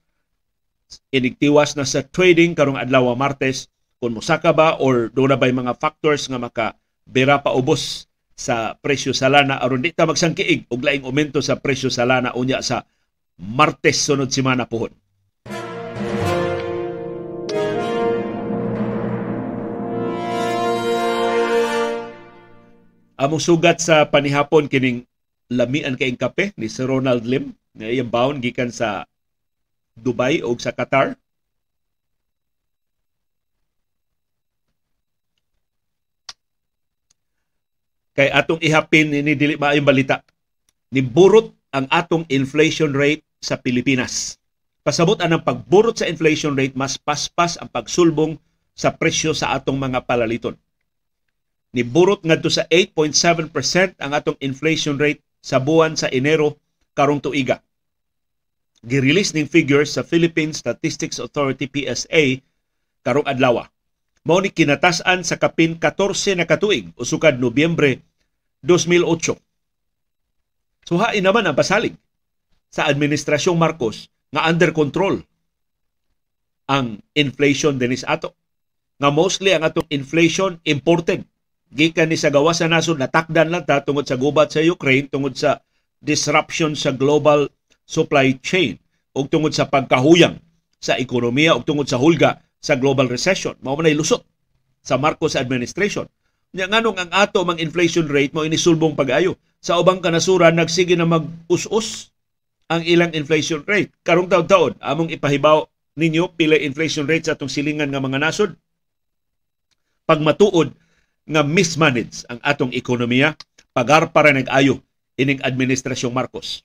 inigtiwas 1.12 1.76
na 1.76 1.84
sa 1.84 2.00
trading 2.00 2.56
karong 2.56 2.80
adlaw 2.80 3.12
Martes 3.12 3.68
kung 4.00 4.16
mosaka 4.16 4.56
ba 4.56 4.80
or 4.80 5.12
doon 5.12 5.36
na 5.36 5.36
ba 5.36 5.52
mga 5.52 5.76
factors 5.76 6.24
nga 6.24 6.40
maka 6.40 6.72
bera 7.04 7.36
pa 7.44 7.52
ubos 7.52 8.08
sa 8.32 8.72
presyo 8.80 9.12
sa 9.12 9.28
lana 9.28 9.60
aron 9.60 9.84
di 9.84 9.92
ta 9.92 10.08
magsangkiig 10.08 10.72
og 10.72 10.80
laing 10.80 11.04
aumento 11.04 11.44
sa 11.44 11.60
presyo 11.60 11.92
sa 11.92 12.08
lana 12.08 12.32
unya 12.32 12.64
sa 12.64 12.88
Martes 13.36 14.00
sunod 14.02 14.32
semana 14.32 14.64
pohon. 14.64 14.90
Among 23.18 23.42
sugat 23.42 23.82
sa 23.82 24.06
panihapon 24.06 24.70
kining 24.70 25.02
lamian 25.50 25.98
kay 25.98 26.14
kape 26.14 26.54
ni 26.54 26.70
Sir 26.70 26.86
Ronald 26.86 27.26
Lim 27.26 27.50
nga 27.74 27.90
iyang 27.90 28.06
baon 28.06 28.38
gikan 28.38 28.70
sa 28.70 29.10
Dubai 29.98 30.38
o 30.46 30.54
sa 30.54 30.70
Qatar. 30.70 31.18
Kay 38.14 38.30
atong 38.30 38.62
ihapin 38.62 39.10
ini 39.10 39.34
dili 39.34 39.58
maayong 39.58 39.86
balita. 39.86 40.22
Niburot 40.94 41.50
ang 41.74 41.90
atong 41.90 42.22
inflation 42.30 42.94
rate 42.94 43.26
sa 43.42 43.58
Pilipinas. 43.58 44.38
Pasabot 44.86 45.18
ang 45.18 45.42
pagburot 45.42 45.98
sa 45.98 46.06
inflation 46.06 46.54
rate 46.54 46.78
mas 46.78 46.94
paspas 46.94 47.58
ang 47.58 47.66
pagsulbong 47.66 48.38
sa 48.78 48.94
presyo 48.94 49.34
sa 49.34 49.58
atong 49.58 49.74
mga 49.74 50.06
palaliton. 50.06 50.54
Niburot 51.76 52.24
ngadto 52.24 52.48
sa 52.48 52.64
8.7% 52.72 54.00
ang 54.00 54.12
atong 54.16 54.40
inflation 54.40 54.96
rate 54.96 55.20
sa 55.44 55.60
buwan 55.60 55.94
sa 55.94 56.08
Enero 56.08 56.56
karong 56.96 57.20
tuiga. 57.20 57.60
Girelease 58.80 59.34
ning 59.36 59.50
figures 59.50 59.92
sa 59.92 60.06
Philippine 60.06 60.54
Statistics 60.54 61.20
Authority 61.20 61.68
PSA 61.68 62.40
karong 63.04 63.26
adlaw. 63.28 63.66
Mao 64.24 64.38
ni 64.40 64.52
kinatasan 64.52 65.24
sa 65.24 65.36
kapin 65.36 65.76
14 65.80 66.38
na 66.38 66.46
katuig 66.48 66.92
usukad 66.96 67.40
Nobyembre 67.40 68.00
2008. 68.64 69.36
Suhain 70.88 71.20
naman 71.20 71.44
ang 71.44 71.56
pasalig 71.56 71.96
sa 72.72 72.88
administrasyong 72.88 73.56
Marcos 73.56 74.08
nga 74.32 74.48
under 74.48 74.72
control 74.72 75.20
ang 76.68 77.00
inflation 77.16 77.80
dinis 77.80 78.04
ato. 78.04 78.36
Nga 79.00 79.10
mostly 79.14 79.56
ang 79.56 79.64
atong 79.64 79.88
inflation 79.88 80.60
imported. 80.68 81.24
Gikan 81.68 82.08
ni 82.08 82.16
sa 82.16 82.32
gawa 82.32 82.56
sa 82.56 82.64
nasod 82.64 82.96
natakdan 82.96 83.52
lang 83.52 83.64
ta 83.68 83.84
tungod 83.84 84.08
sa 84.08 84.16
gubat 84.16 84.48
sa 84.48 84.64
Ukraine 84.64 85.04
tungod 85.04 85.36
sa 85.36 85.60
disruption 86.00 86.72
sa 86.72 86.96
global 86.96 87.52
supply 87.84 88.32
chain 88.40 88.80
ug 89.12 89.28
tungod 89.28 89.52
sa 89.52 89.68
pagkahuyang 89.68 90.40
sa 90.80 90.96
ekonomiya 90.96 91.52
ug 91.58 91.68
tungod 91.68 91.84
sa 91.84 92.00
hulga 92.00 92.40
sa 92.56 92.74
global 92.80 93.06
recession. 93.06 93.52
Mao 93.60 93.76
man 93.76 93.92
lusot 93.92 94.24
sa 94.80 94.96
Marcos 94.96 95.36
administration. 95.36 96.08
Nya 96.56 96.64
nganong 96.64 96.96
ang 96.96 97.10
ato 97.12 97.44
mang 97.44 97.60
inflation 97.60 98.08
rate 98.08 98.32
mo 98.32 98.48
inisulbong 98.48 98.96
pag-ayo. 98.96 99.36
Sa 99.60 99.76
ubang 99.76 100.00
kanasuran 100.00 100.56
nagsige 100.56 100.96
na 100.96 101.04
mag-us-us 101.04 102.08
ang 102.72 102.80
ilang 102.88 103.12
inflation 103.12 103.60
rate. 103.68 103.92
Karong 104.00 104.30
taon-taon, 104.30 104.72
among 104.80 105.12
ipahibaw 105.12 105.68
ninyo 105.98 106.32
pila 106.32 106.56
inflation 106.56 107.04
rate 107.04 107.28
sa 107.28 107.36
atong 107.36 107.52
silingan 107.52 107.90
nga 107.92 108.00
mga 108.00 108.22
nasod. 108.22 108.56
Pag 110.08 110.24
matuod 110.24 110.72
nga 111.28 111.44
mismanage 111.44 112.24
ang 112.32 112.40
atong 112.40 112.72
ekonomiya, 112.72 113.36
pagar 113.76 114.08
para 114.10 114.32
nag-ayo 114.32 114.80
ining 115.20 115.38
administrasyong 115.44 116.16
Marcos. 116.16 116.64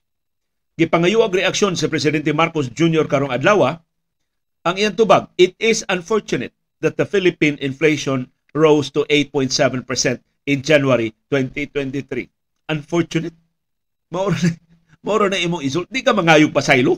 Gipangayo 0.74 1.22
ang 1.22 1.30
reaksyon 1.30 1.76
sa 1.76 1.86
Presidente 1.86 2.32
Marcos 2.32 2.72
Jr. 2.72 3.06
karong 3.06 3.30
adlaw, 3.30 3.78
ang 4.64 4.74
iyang 4.80 4.96
tubag, 4.96 5.28
it 5.36 5.52
is 5.60 5.84
unfortunate 5.92 6.56
that 6.80 6.96
the 6.96 7.04
Philippine 7.04 7.60
inflation 7.60 8.26
rose 8.56 8.88
to 8.90 9.04
8.7% 9.06 9.84
in 10.48 10.64
January 10.64 11.12
2023. 11.28 12.72
Unfortunate? 12.72 13.36
Maura 14.08 14.40
Moro 15.04 15.28
na 15.28 15.36
imong 15.36 15.60
isult. 15.60 15.84
Di 15.92 16.00
ka 16.00 16.16
mangayog 16.16 16.48
pasaylo. 16.48 16.96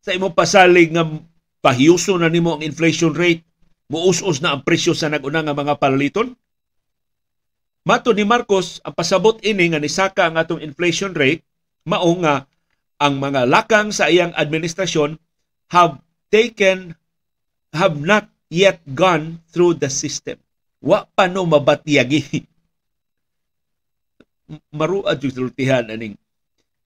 Sa 0.00 0.16
imong 0.16 0.32
pasalig 0.32 0.88
nga 0.88 1.04
pahiuso 1.60 2.16
na 2.16 2.32
nimo 2.32 2.56
ang 2.56 2.64
inflation 2.64 3.12
rate, 3.12 3.44
muus-us 3.88 4.44
na 4.44 4.54
ang 4.54 4.62
presyo 4.62 4.92
sa 4.92 5.08
naguna 5.08 5.40
nga 5.40 5.56
mga 5.56 5.80
palaliton. 5.80 6.36
Mato 7.88 8.12
ni 8.12 8.22
Marcos, 8.28 8.84
ang 8.84 8.92
pasabot 8.92 9.40
ini 9.40 9.72
nga 9.72 9.80
nisaka 9.80 10.28
ang 10.28 10.36
atong 10.36 10.60
inflation 10.60 11.16
rate, 11.16 11.40
mao 11.88 12.12
nga 12.20 12.44
ang 13.00 13.16
mga 13.16 13.48
lakang 13.48 13.88
sa 13.88 14.12
iyang 14.12 14.36
administrasyon 14.36 15.16
have 15.72 15.96
taken, 16.28 16.92
have 17.72 17.96
not 17.96 18.28
yet 18.52 18.84
gone 18.92 19.40
through 19.48 19.72
the 19.72 19.88
system. 19.88 20.36
Wa 20.84 21.08
pa 21.08 21.24
no 21.32 21.48
mabatyagi. 21.48 22.44
Maruad 24.78 25.16
yung 25.24 25.34
sultihan 25.34 25.88
aning 25.88 26.16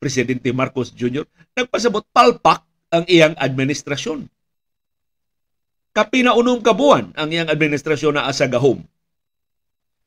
Presidente 0.03 0.51
Marcos 0.51 0.91
Jr. 0.91 1.23
nagpasabot 1.55 2.03
palpak 2.11 2.67
ang 2.91 3.07
iyang 3.07 3.39
administrasyon. 3.39 4.27
Kapinaunong 5.93 6.65
kabuan 6.65 7.13
ang 7.17 7.29
iyang 7.29 7.53
administrasyon 7.53 8.17
na 8.17 8.25
asa 8.25 8.49
gahom. 8.49 8.81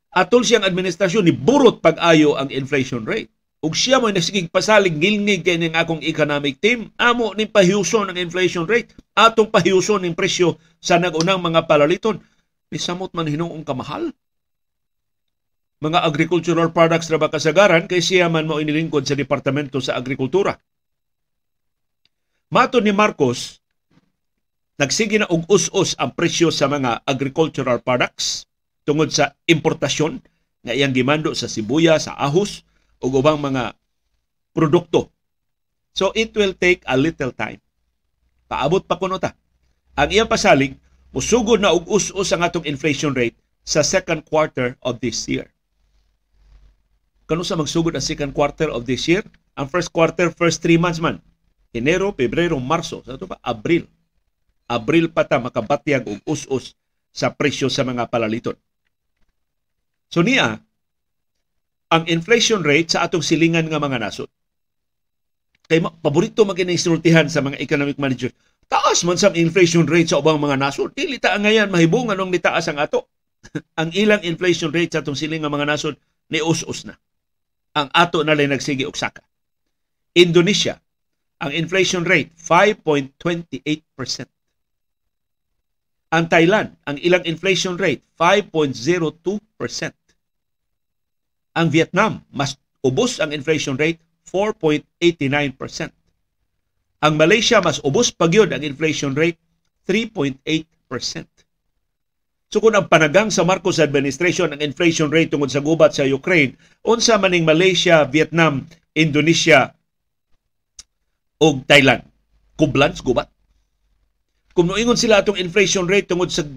Atol 0.10 0.42
siyang 0.42 0.66
administrasyon 0.66 1.30
ni 1.30 1.34
burot 1.36 1.84
pag-ayo 1.84 2.34
ang 2.38 2.50
inflation 2.50 3.06
rate. 3.06 3.30
Ug 3.62 3.74
siya 3.74 4.02
mo 4.02 4.10
nasigig 4.10 4.50
pasalig 4.50 4.98
gilngig 4.98 5.46
kay 5.46 5.58
ning 5.58 5.74
akong 5.74 6.02
economic 6.06 6.62
team, 6.62 6.90
amo 6.98 7.34
ning 7.34 7.50
pahiuson 7.50 8.10
ang 8.10 8.18
inflation 8.18 8.66
rate, 8.66 8.94
atong 9.18 9.50
pahiuson 9.50 10.02
ning 10.02 10.18
presyo 10.18 10.58
sa 10.78 11.02
nagunang 11.02 11.42
mga 11.42 11.66
palaliton. 11.66 12.22
Misamot 12.70 13.14
man 13.14 13.30
hinong 13.30 13.62
kamahal 13.66 14.14
mga 15.86 16.02
agricultural 16.02 16.74
products 16.74 17.12
na 17.12 17.20
ba 17.22 17.30
kasagaran 17.30 17.86
kay 17.86 18.00
siya 18.00 18.32
man 18.32 18.48
mo 18.48 18.58
inilingkod 18.58 19.04
sa 19.04 19.14
Departamento 19.14 19.78
sa 19.84 19.94
Agrikultura. 19.94 20.56
Mato 22.50 22.80
ni 22.80 22.90
Marcos, 22.96 23.60
nagsige 24.76 25.22
na 25.22 25.30
og 25.32 25.48
us-us 25.48 25.96
ang 26.00 26.12
presyo 26.14 26.52
sa 26.52 26.68
mga 26.68 27.04
agricultural 27.08 27.80
products 27.80 28.48
tungod 28.84 29.10
sa 29.10 29.34
importasyon 29.48 30.22
nga 30.66 30.74
iyang 30.74 30.94
gimando 30.94 31.32
sa 31.34 31.50
sibuya, 31.50 31.98
sa 32.02 32.18
ahos 32.18 32.66
ug 33.00 33.22
ubang 33.22 33.40
mga 33.40 33.74
produkto. 34.52 35.10
So 35.96 36.12
it 36.12 36.36
will 36.36 36.58
take 36.58 36.84
a 36.86 37.00
little 37.00 37.32
time. 37.32 37.62
Paabot 38.52 38.84
pa 38.84 39.00
kuno 39.00 39.18
ta. 39.18 39.34
Ang 39.96 40.12
iyang 40.12 40.30
pasalig, 40.30 40.76
musugod 41.16 41.64
na 41.64 41.72
og 41.72 41.88
us-us 41.88 42.36
ang 42.36 42.44
atong 42.44 42.68
inflation 42.68 43.16
rate 43.16 43.38
sa 43.64 43.82
second 43.82 44.28
quarter 44.28 44.76
of 44.84 45.00
this 45.00 45.26
year 45.26 45.56
kano 47.26 47.42
sa 47.42 47.58
magsugod 47.58 47.98
ang 47.98 48.06
second 48.06 48.32
quarter 48.32 48.70
of 48.70 48.86
this 48.86 49.10
year? 49.10 49.26
Ang 49.58 49.70
first 49.70 49.90
quarter, 49.90 50.30
first 50.30 50.62
three 50.62 50.78
months 50.78 51.02
man. 51.02 51.22
Enero, 51.74 52.14
Pebrero, 52.14 52.56
Marso. 52.62 53.02
Sa 53.04 53.18
ito 53.18 53.28
pa, 53.28 53.42
Abril. 53.42 53.90
Abril 54.66 55.14
pa 55.14 55.28
ta 55.28 55.38
makabatyag 55.38 56.10
og 56.10 56.20
us-us 56.26 56.74
sa 57.14 57.32
presyo 57.32 57.70
sa 57.70 57.86
mga 57.86 58.10
palaliton. 58.10 58.58
So 60.10 60.26
niya, 60.26 60.60
ang 61.94 62.04
inflation 62.10 62.66
rate 62.66 62.98
sa 62.98 63.06
atong 63.06 63.22
silingan 63.22 63.70
nga 63.70 63.80
mga 63.80 64.02
nasod. 64.02 64.30
Kay 65.66 65.82
paborito 66.02 66.46
maginainsultihan 66.46 67.30
sa 67.30 67.42
mga 67.42 67.62
economic 67.62 67.98
manager. 67.98 68.30
Taas 68.66 69.06
man 69.06 69.18
sa 69.18 69.34
inflation 69.34 69.86
rate 69.86 70.10
sa 70.10 70.22
ubang 70.22 70.42
mga 70.42 70.58
nasod. 70.58 70.94
Dili 70.94 71.22
ta 71.22 71.38
ngayon 71.38 71.70
mahibong 71.70 72.10
anong 72.10 72.34
nitaas 72.34 72.70
ang 72.70 72.82
ato. 72.82 73.06
ang 73.80 73.94
ilang 73.94 74.26
inflation 74.26 74.74
rate 74.74 74.98
sa 74.98 75.06
atong 75.06 75.18
silingan 75.18 75.50
nga 75.50 75.56
mga 75.62 75.70
nasod 75.70 75.96
ni 76.34 76.42
us-us 76.42 76.90
na 76.90 76.98
ang 77.76 77.92
ato 77.92 78.24
na 78.24 78.34
lang 78.34 78.56
nagsige 78.56 78.88
og 78.88 78.96
saka. 78.96 79.20
Indonesia, 80.16 80.80
ang 81.44 81.52
inflation 81.52 82.08
rate 82.08 82.32
5.28%. 82.40 84.32
Ang 86.16 86.32
Thailand, 86.32 86.72
ang 86.88 86.96
ilang 87.04 87.28
inflation 87.28 87.76
rate 87.76 88.00
5.02%. 88.16 89.20
Ang 91.60 91.68
Vietnam, 91.68 92.24
mas 92.32 92.56
ubos 92.80 93.20
ang 93.20 93.36
inflation 93.36 93.76
rate 93.76 94.00
4.89%. 94.24 95.92
Ang 97.04 97.14
Malaysia 97.20 97.60
mas 97.60 97.84
ubos 97.84 98.16
pagyod 98.16 98.56
ang 98.56 98.64
inflation 98.64 99.12
rate 99.12 99.36
3.8%. 99.84 100.40
So 102.48 102.64
kung 102.64 102.72
ang 102.80 102.88
panagang 102.88 103.28
sa 103.28 103.44
Marcos 103.44 103.84
administration 103.84 104.56
ang 104.56 104.64
inflation 104.64 105.12
rate 105.12 105.36
tungod 105.36 105.52
sa 105.52 105.60
gubat 105.60 105.92
sa 106.00 106.08
Ukraine, 106.08 106.56
unsa 106.88 107.20
maning 107.20 107.44
Malaysia, 107.44 108.08
Vietnam, 108.08 108.64
Indonesia 108.96 109.76
ug 111.44 111.68
Thailand, 111.68 112.08
kublans 112.56 113.04
gubat. 113.04 113.35
Kung 114.56 114.72
noingon 114.72 114.96
sila 114.96 115.20
atong 115.20 115.36
inflation 115.36 115.84
rate 115.84 116.08
tungod 116.08 116.32
sa 116.32 116.48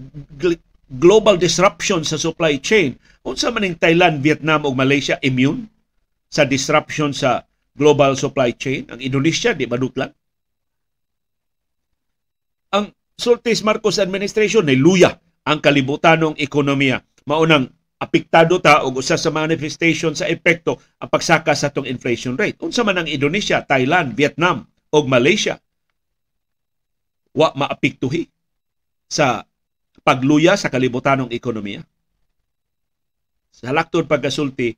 global 0.87 1.35
disruption 1.35 1.99
sa 2.07 2.15
supply 2.15 2.55
chain, 2.55 2.95
unsa 3.27 3.51
maning 3.51 3.75
Thailand, 3.75 4.23
Vietnam 4.23 4.63
ug 4.63 4.71
Malaysia 4.71 5.19
immune 5.19 5.67
sa 6.31 6.47
disruption 6.47 7.11
sa 7.11 7.43
global 7.75 8.15
supply 8.15 8.55
chain? 8.55 8.87
Ang 8.87 9.03
Indonesia 9.03 9.51
di 9.51 9.67
madutlan. 9.67 10.15
Ang 12.71 12.95
Sultis 13.19 13.67
Marcos 13.67 13.99
administration 13.99 14.63
ni 14.63 14.79
luya 14.79 15.11
ang 15.43 15.59
kalibutanong 15.59 16.39
ekonomiya. 16.39 17.03
Maunang 17.27 17.67
apektado 17.99 18.63
ta 18.63 18.79
og 18.87 19.03
usa 19.03 19.19
sa 19.19 19.27
manifestation 19.27 20.15
sa 20.15 20.23
epekto 20.31 20.79
ang 21.03 21.11
pagsaka 21.11 21.51
sa 21.51 21.67
tong 21.67 21.83
inflation 21.83 22.39
rate. 22.39 22.55
Unsa 22.63 22.87
man 22.87 23.03
ang 23.03 23.11
Indonesia, 23.11 23.59
Thailand, 23.59 24.15
Vietnam 24.15 24.63
ug 24.87 25.03
Malaysia 25.03 25.59
wa 27.35 27.53
maapektuhi 27.53 28.25
sa 29.09 29.43
pagluya 30.05 30.57
sa 30.57 30.69
kalibutanong 30.69 31.29
ekonomiya. 31.33 31.85
Sa 33.49 33.73
laktod 33.75 34.07
pagkasulti, 34.07 34.77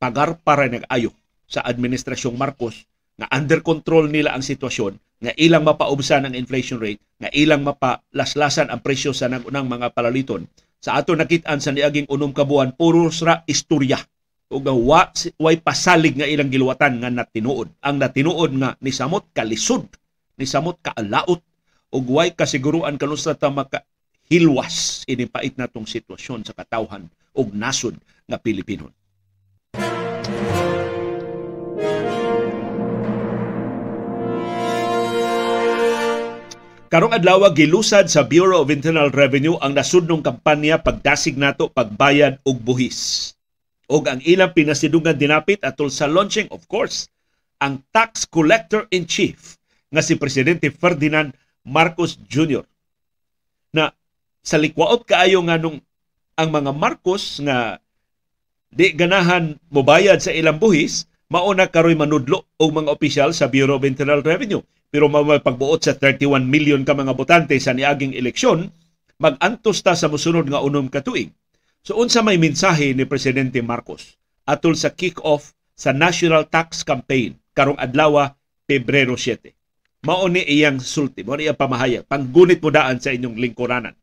pagar 0.00 0.38
para 0.40 0.66
nag-ayo 0.66 1.12
sa 1.48 1.64
administrasyong 1.64 2.36
Marcos 2.36 2.84
nga 3.18 3.26
under 3.34 3.62
control 3.64 4.10
nila 4.10 4.34
ang 4.34 4.42
sitwasyon 4.42 4.94
nga 5.18 5.34
ilang 5.34 5.66
mapaubsan 5.66 6.30
ang 6.30 6.34
inflation 6.38 6.78
rate, 6.78 7.02
nga 7.18 7.26
ilang 7.34 7.66
mapalaslasan 7.66 8.70
ang 8.70 8.78
presyo 8.78 9.10
sa 9.10 9.26
nagunang 9.26 9.66
mga 9.66 9.90
palaliton. 9.90 10.46
Sa 10.78 10.94
ato 10.94 11.18
nakitaan 11.18 11.58
sa 11.58 11.74
niaging 11.74 12.06
unom 12.06 12.30
kabuan, 12.30 12.70
puro 12.78 13.10
ra 13.26 13.42
istorya 13.50 13.98
ug 14.48 14.62
nga 14.62 14.72
wa 14.72 15.02
way 15.42 15.58
pasalig 15.58 16.14
nga 16.14 16.24
ilang 16.30 16.48
giluwatan 16.48 17.02
nga 17.02 17.10
natinuod. 17.10 17.68
Ang 17.82 17.96
natinuod 17.98 18.52
nga 18.62 18.70
ni 18.78 18.94
samot 18.94 19.34
kalisod, 19.34 19.90
ni 20.38 20.46
samot 20.46 20.78
kaalaot 20.78 21.42
ug 21.88 22.04
way 22.12 22.32
kasiguruan 22.36 23.00
kanusta 23.00 23.32
ta 23.32 23.48
maka 23.48 23.84
hilwas 24.28 25.08
ini 25.08 25.24
pait 25.24 25.56
natong 25.56 25.88
sitwasyon 25.88 26.44
sa 26.44 26.52
katawhan 26.52 27.08
ug 27.32 27.48
nasod 27.56 27.96
nga 28.28 28.36
Pilipinon. 28.36 28.92
Karong 36.88 37.12
adlaw 37.12 37.52
gilusad 37.52 38.08
sa 38.08 38.24
Bureau 38.24 38.64
of 38.64 38.72
Internal 38.72 39.12
Revenue 39.12 39.60
ang 39.60 39.76
nasudnong 39.76 40.24
kampanya 40.24 40.80
pagdasig 40.80 41.36
nato 41.36 41.68
pagbayad 41.68 42.40
og 42.48 42.64
buhis. 42.64 43.32
Og 43.92 44.08
ang 44.08 44.24
ilang 44.24 44.56
pinasidungan 44.56 45.16
dinapit 45.16 45.60
atol 45.64 45.92
sa 45.92 46.08
launching 46.08 46.48
of 46.48 46.64
course 46.64 47.08
ang 47.60 47.84
tax 47.92 48.24
collector 48.24 48.88
in 48.88 49.04
chief 49.04 49.60
nga 49.92 50.00
si 50.00 50.16
presidente 50.16 50.72
Ferdinand 50.72 51.32
Marcos 51.68 52.16
Jr. 52.24 52.64
Na 53.76 53.92
sa 54.40 54.56
likwaot 54.56 55.04
kaayo 55.04 55.44
nga 55.44 55.60
nung 55.60 55.84
ang 56.38 56.48
mga 56.48 56.72
Marcos 56.72 57.38
nga 57.44 57.76
di 58.72 58.92
ganahan 58.96 59.60
mobayad 59.68 60.20
sa 60.20 60.32
ilang 60.32 60.56
buhis 60.56 61.04
mauna 61.28 61.68
karoy 61.68 61.92
manudlo 61.92 62.48
og 62.56 62.70
mga 62.72 62.88
opisyal 62.88 63.30
sa 63.36 63.52
Bureau 63.52 63.76
of 63.76 63.84
Internal 63.84 64.24
Revenue 64.24 64.64
pero 64.88 65.12
mao 65.12 65.24
pagbuot 65.24 65.84
sa 65.84 65.92
31 65.92 66.48
million 66.48 66.80
ka 66.80 66.96
mga 66.96 67.12
botante 67.12 67.52
sa 67.60 67.76
niaging 67.76 68.16
eleksyon, 68.16 68.72
mag-antos 69.20 69.84
ta 69.84 69.92
sa 69.92 70.08
musunod 70.08 70.48
nga 70.48 70.64
unom 70.64 70.88
ka 70.88 71.04
tuig. 71.04 71.28
So 71.84 72.00
unsa 72.00 72.24
may 72.24 72.40
mensahe 72.40 72.96
ni 72.96 73.04
presidente 73.04 73.60
Marcos 73.60 74.16
atol 74.48 74.80
sa 74.80 74.96
kick-off 74.96 75.52
sa 75.76 75.92
National 75.92 76.48
Tax 76.48 76.82
Campaign 76.82 77.36
karong 77.52 77.76
adlaw 77.76 78.32
Pebrero 78.64 79.16
7. 79.16 79.57
Mao 80.06 80.30
ni 80.30 80.46
iyang 80.46 80.78
sulti, 80.78 81.26
mao 81.26 81.34
ni 81.34 81.50
iyang 81.50 81.58
pamahayag, 81.58 82.06
panggunit 82.06 82.62
mo 82.62 82.70
daan 82.70 83.02
sa 83.02 83.10
inyong 83.10 83.34
lingkuranan. 83.34 83.96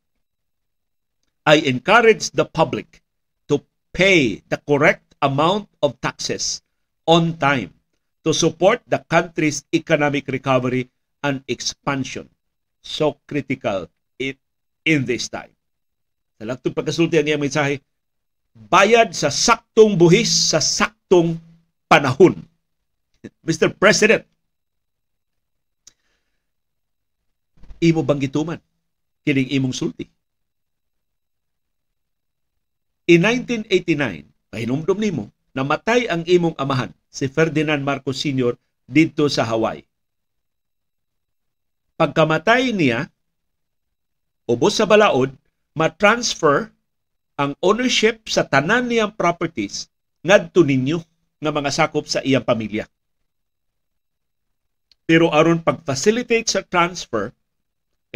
I 1.45 1.61
encourage 1.69 2.33
the 2.35 2.43
public 2.43 3.05
to 3.47 3.63
pay 3.95 4.43
the 4.49 4.59
correct 4.65 5.15
amount 5.21 5.71
of 5.79 5.95
taxes 6.01 6.65
on 7.07 7.37
time 7.39 7.71
to 8.25 8.33
support 8.33 8.81
the 8.89 8.99
country's 9.05 9.63
economic 9.71 10.25
recovery 10.27 10.89
and 11.21 11.45
expansion. 11.47 12.27
So 12.81 13.21
critical 13.29 13.87
it 14.17 14.41
in 14.83 15.05
this 15.05 15.29
time. 15.29 15.53
Sa 16.41 16.43
lagtong 16.49 16.75
pagkasulti 16.75 17.15
ang 17.21 17.29
iyang 17.29 17.45
mensahe, 17.45 17.79
bayad 18.51 19.15
sa 19.15 19.31
saktong 19.31 19.95
buhis 19.95 20.51
sa 20.51 20.59
saktong 20.59 21.39
panahon. 21.87 22.43
Mr. 23.47 23.71
President, 23.71 24.27
imo 27.81 28.01
bang 28.05 28.21
gituman 28.21 28.61
kining 29.25 29.51
imong 29.55 29.75
sulti? 29.75 30.07
In 33.05 33.21
1989, 33.21 34.49
pahinumdom 34.49 34.97
nimo, 34.97 35.29
namatay 35.53 36.09
ang 36.09 36.25
imong 36.25 36.57
amahan 36.57 36.89
si 37.05 37.29
Ferdinand 37.29 37.79
Marcos 37.79 38.17
Sr. 38.17 38.57
dito 38.89 39.29
sa 39.29 39.45
Hawaii. 39.45 39.85
Pagkamatay 41.95 42.75
niya, 42.75 43.07
ubos 44.49 44.75
sa 44.75 44.89
balaod, 44.89 45.31
ma-transfer 45.77 46.73
ang 47.39 47.53
ownership 47.61 48.25
sa 48.27 48.43
tanan 48.43 48.89
niyang 48.89 49.13
properties 49.13 49.87
ngadto 50.25 50.65
ninyo 50.65 50.99
nga 51.39 51.51
mga 51.53 51.71
sakop 51.71 52.09
sa 52.09 52.25
iyang 52.25 52.43
pamilya. 52.43 52.89
Pero 55.05 55.29
aron 55.29 55.61
pag-facilitate 55.61 56.49
sa 56.49 56.65
transfer, 56.65 57.29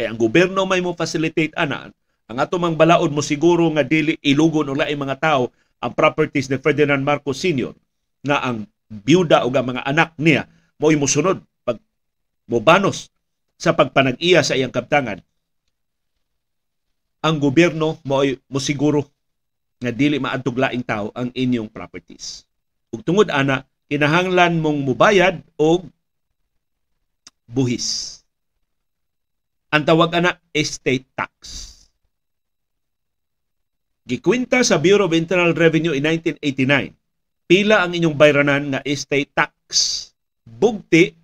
kay 0.00 0.08
ang 0.08 0.16
gobyerno 0.16 0.64
may 0.64 0.80
mo 0.80 0.96
facilitate 0.96 1.52
ana, 1.60 1.92
ang 2.24 2.38
ato 2.40 2.56
mang 2.56 2.72
balaod 2.72 3.12
mo 3.12 3.20
siguro 3.20 3.68
nga 3.76 3.84
dili 3.84 4.16
ilugon 4.24 4.72
og 4.72 4.80
laing 4.80 4.96
mga 4.96 5.20
tao 5.20 5.52
ang 5.76 5.92
properties 5.92 6.48
ni 6.48 6.56
Ferdinand 6.56 7.04
Marcos 7.04 7.44
Sr. 7.44 7.76
nga 8.24 8.40
ang 8.40 8.64
byuda 8.88 9.44
o 9.44 9.52
mga 9.52 9.84
anak 9.84 10.16
niya 10.16 10.48
mo 10.80 10.88
musunod 10.96 11.44
pag 11.68 11.76
mobanos 12.48 13.12
sa 13.60 13.76
pagpanag-iya 13.76 14.40
sa 14.40 14.56
iyang 14.56 14.72
kaptangan 14.72 15.20
ang 17.20 17.36
gobyerno 17.36 18.00
mo 18.00 18.24
mosiguro 18.48 19.04
nga 19.80 19.92
dili 19.92 20.16
maadtog 20.16 20.56
laing 20.56 20.84
tao 20.84 21.12
ang 21.12 21.28
inyong 21.32 21.68
properties. 21.68 22.48
Ug 22.88 23.04
tungod 23.04 23.28
ana 23.28 23.68
kinahanglan 23.92 24.60
mong 24.60 24.80
mubayad 24.80 25.44
og 25.60 25.84
buhis. 27.44 28.19
Ang 29.70 29.82
tawag 29.86 30.10
ana 30.18 30.34
estate 30.50 31.06
tax. 31.14 31.30
Gikwinta 34.02 34.66
sa 34.66 34.82
Bureau 34.82 35.06
of 35.06 35.14
Internal 35.14 35.54
Revenue 35.54 35.94
in 35.94 36.02
1989 36.02 36.98
pila 37.50 37.82
ang 37.82 37.94
inyong 37.94 38.18
bayranan 38.18 38.74
nga 38.74 38.80
estate 38.82 39.30
tax. 39.30 39.54
Bugti 40.42 41.14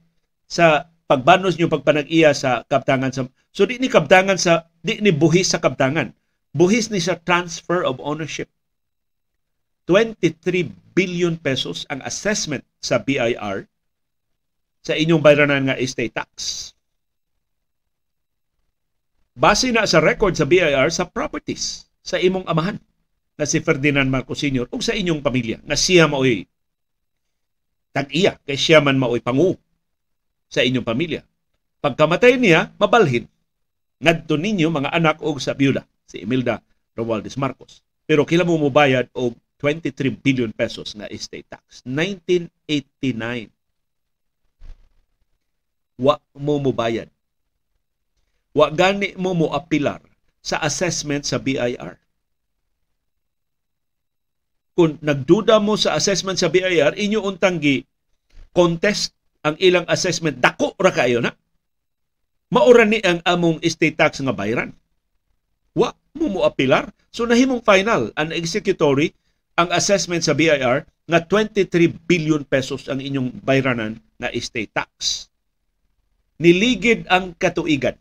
sa 0.46 0.86
pagbanos 1.10 1.58
niyo 1.58 1.66
pagpanag-iya 1.66 2.34
sa 2.34 2.62
kaptangan 2.66 3.10
sa 3.10 3.26
so 3.50 3.66
di 3.66 3.78
ni 3.82 3.90
kaptangan 3.90 4.38
sa 4.38 4.70
di 4.78 4.98
ni 5.02 5.10
buhis 5.10 5.50
sa 5.50 5.62
kaptangan 5.62 6.10
buhis 6.54 6.90
ni 6.90 7.02
sa 7.02 7.18
transfer 7.18 7.82
of 7.82 7.98
ownership. 7.98 8.46
23 9.90 10.70
billion 10.94 11.34
pesos 11.38 11.86
ang 11.90 12.02
assessment 12.02 12.62
sa 12.82 13.02
BIR 13.02 13.66
sa 14.82 14.94
inyong 14.94 15.22
bayranan 15.22 15.66
nga 15.66 15.78
estate 15.78 16.14
tax 16.14 16.70
base 19.36 19.68
na 19.68 19.84
sa 19.84 20.00
record 20.00 20.32
sa 20.32 20.48
BIR 20.48 20.88
sa 20.88 21.04
properties 21.04 21.84
sa 22.00 22.16
imong 22.16 22.48
amahan 22.48 22.80
na 23.36 23.44
si 23.44 23.60
Ferdinand 23.60 24.08
Marcos 24.08 24.40
Sr. 24.40 24.64
ug 24.72 24.80
sa 24.80 24.96
inyong 24.96 25.20
pamilya 25.20 25.60
nga 25.60 25.76
siya 25.76 26.08
maoy 26.08 26.48
tag-iya 27.92 28.40
kay 28.48 28.56
siya 28.56 28.80
man 28.80 28.96
maoy 28.96 29.20
pangu 29.20 29.60
sa 30.48 30.64
inyong 30.64 30.86
pamilya. 30.86 31.24
Pagkamatay 31.84 32.40
niya, 32.40 32.72
mabalhin 32.80 33.28
ngadto 34.00 34.36
ninyo 34.36 34.68
mga 34.68 34.92
anak 34.92 35.20
og 35.24 35.40
sa 35.40 35.56
byuda 35.56 35.84
si 36.04 36.20
Imelda 36.24 36.60
Romualdez 36.96 37.36
Marcos. 37.40 37.80
Pero 38.04 38.28
kila 38.28 38.44
mo 38.44 38.56
mobayad 38.60 39.08
og 39.16 39.36
23 39.60 40.12
billion 40.20 40.52
pesos 40.52 40.92
nga 40.92 41.08
estate 41.08 41.48
tax. 41.48 41.80
1989. 41.88 43.48
Wa 45.96 46.20
mo 46.36 46.60
mobayad. 46.60 47.08
Wa 48.56 48.72
gani 48.72 49.12
mo 49.20 49.36
mo 49.36 49.52
apilar 49.52 50.00
sa 50.40 50.56
assessment 50.64 51.28
sa 51.28 51.36
BIR 51.36 52.00
kung 54.76 55.00
nagduda 55.00 55.56
mo 55.56 55.80
sa 55.80 55.96
assessment 55.96 56.36
sa 56.36 56.52
BIR, 56.52 57.00
inyo 57.00 57.24
untang 57.24 57.56
contest 58.52 59.16
ang 59.40 59.56
ilang 59.56 59.88
assessment. 59.88 60.36
Dako 60.36 60.76
ra 60.76 60.92
kayo 60.92 61.24
na. 61.24 61.32
Maura 62.52 62.84
ni 62.84 63.00
ang 63.00 63.24
among 63.24 63.58
estate 63.64 63.96
tax 63.96 64.20
nga 64.20 64.36
bayran. 64.36 64.76
Wa 65.72 65.96
mo 66.20 66.28
mo 66.28 66.40
apilar. 66.44 66.92
So 67.08 67.24
nahimong 67.24 67.64
final 67.64 68.12
ang 68.20 68.36
executory 68.36 69.16
ang 69.56 69.72
assessment 69.72 70.20
sa 70.20 70.36
BIR 70.36 70.84
nga 70.84 71.18
23 71.24 71.72
billion 72.04 72.44
pesos 72.44 72.92
ang 72.92 73.00
inyong 73.00 73.32
bayranan 73.40 73.96
na 74.20 74.28
estate 74.28 74.76
tax. 74.76 75.26
Niligid 76.36 77.08
ang 77.08 77.32
katuigan. 77.32 77.96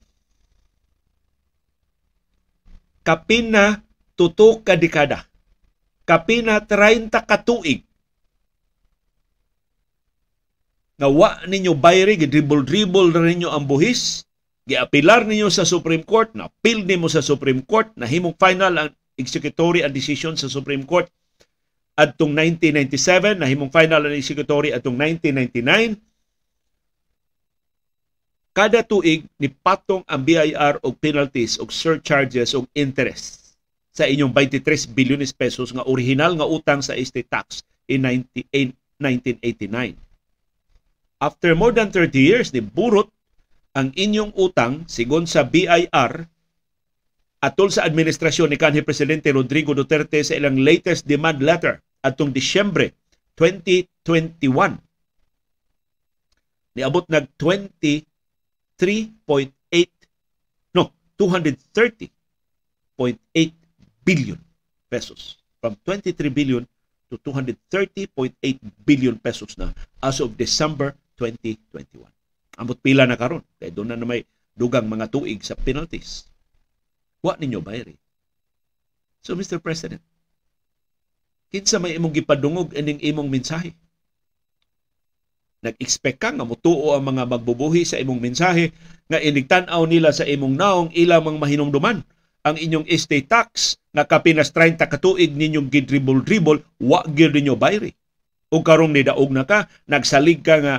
Kapin 3.05 3.53
na 3.53 3.85
tutok 4.17 4.65
ka 4.65 4.73
dekada. 4.73 5.29
Kapina 6.09 6.57
30 6.61 7.13
katuig 7.13 7.85
nga 10.95 11.11
wa 11.11 11.43
ninyo 11.43 11.75
bayri 11.75 12.15
gidribble-dribble 12.15 13.11
na 13.11 13.27
ninyo 13.27 13.51
ang 13.51 13.67
buhis 13.67 14.23
giapilar 14.63 15.27
ninyo 15.27 15.51
sa 15.51 15.67
Supreme 15.67 16.07
Court 16.07 16.31
na 16.33 16.47
appeal 16.47 16.87
nimo 16.87 17.11
sa 17.11 17.19
Supreme 17.19 17.61
Court 17.61 17.91
na 17.99 18.07
himong 18.07 18.33
final 18.39 18.73
ang 18.79 18.89
executory 19.19 19.83
ang 19.83 19.91
decision 19.91 20.39
sa 20.39 20.47
Supreme 20.47 20.87
Court. 20.87 21.11
Adtong 21.95 22.31
1997 22.35 23.39
na 23.39 23.47
himong 23.47 23.71
final 23.71 24.03
ang 24.03 24.15
executory. 24.15 24.71
Adtong 24.71 24.95
1999 24.99 25.99
kada 28.55 28.87
tuig 28.87 29.27
ni 29.35 29.51
patong 29.51 30.07
ang 30.07 30.23
BIR 30.23 30.79
og 30.79 30.95
penalties 31.03 31.59
og 31.59 31.75
surcharges 31.75 32.55
og 32.55 32.71
interest 32.71 33.59
sa 33.91 34.07
inyong 34.07 34.31
23 34.31 34.95
bilyones 34.95 35.35
pesos 35.35 35.75
nga 35.75 35.83
original 35.83 36.39
nga 36.39 36.47
utang 36.47 36.79
sa 36.79 36.95
estate 36.95 37.27
tax 37.27 37.67
in 37.91 38.07
19, 38.07 38.71
1989. 39.03 39.99
After 41.19 41.51
more 41.51 41.75
than 41.75 41.91
30 41.91 42.15
years, 42.15 42.55
ni 42.55 42.63
burot 42.63 43.11
ang 43.75 43.91
inyong 43.91 44.31
utang 44.39 44.87
sigon 44.87 45.27
sa 45.27 45.43
BIR 45.43 46.23
atol 47.43 47.69
sa 47.69 47.83
administrasyon 47.83 48.55
ni 48.55 48.57
kanhi 48.57 48.87
Presidente 48.87 49.35
Rodrigo 49.35 49.75
Duterte 49.75 50.23
sa 50.23 50.31
ilang 50.31 50.55
latest 50.63 51.03
demand 51.03 51.43
letter 51.43 51.83
atong 51.99 52.31
Disyembre 52.31 52.95
2021 53.35 54.47
niabot 56.75 57.05
nag 57.11 57.27
23.8 58.77 60.75
no 60.75 60.91
230.8 61.17 62.09
billion 64.03 64.39
pesos. 64.91 65.37
From 65.63 65.75
23 65.81 66.29
billion 66.29 66.67
to 67.09 67.17
230.8 67.21 68.35
billion 68.85 69.15
pesos 69.17 69.57
na 69.57 69.73
as 70.03 70.21
of 70.21 70.37
December 70.37 70.93
2021 71.17 72.05
amot 72.55 72.79
pila 72.79 73.03
na 73.03 73.19
karon. 73.19 73.43
Kay 73.59 73.71
doon 73.71 73.95
na, 73.95 74.07
may 74.07 74.23
dugang 74.55 74.87
mga 74.87 75.11
tuig 75.11 75.43
sa 75.43 75.59
penalties. 75.59 76.27
Wa 77.19 77.35
ninyo 77.35 77.59
bayri 77.59 77.99
so 79.25 79.33
Mr. 79.33 79.57
President 79.57 80.05
kinsa 81.49 81.81
may 81.81 81.97
imong 81.97 82.13
gipadungog 82.13 82.77
ining 82.77 83.01
imong 83.01 83.25
mensahe 83.25 83.73
nag-expect 85.65 86.21
ka 86.21 86.29
nga 86.29 86.45
mutuo 86.45 86.93
ang 86.93 87.09
mga 87.09 87.25
magbubuhi 87.25 87.81
sa 87.81 87.97
imong 87.97 88.21
mensahe 88.21 88.69
nga 89.09 89.17
inigtan-aw 89.17 89.81
nila 89.89 90.13
sa 90.13 90.21
imong 90.21 90.53
naong 90.53 90.89
ilamang 90.93 91.41
mahinumduman. 91.41 92.05
Ang 92.45 92.55
inyong 92.61 92.85
estate 92.85 93.25
tax 93.25 93.81
nga 93.89 94.05
kapinas 94.05 94.53
30 94.53 94.85
katuig 94.85 95.33
ninyong 95.33 95.73
gidribol-dribol 95.73 96.61
wa 96.85 97.01
gyud 97.09 97.33
ninyo 97.33 97.57
bayri. 97.57 97.97
O 98.53 98.61
karong 98.61 98.93
nidaog 98.93 99.33
na 99.33 99.49
ka 99.49 99.65
nagsalig 99.89 100.45
ka 100.45 100.61
nga 100.61 100.75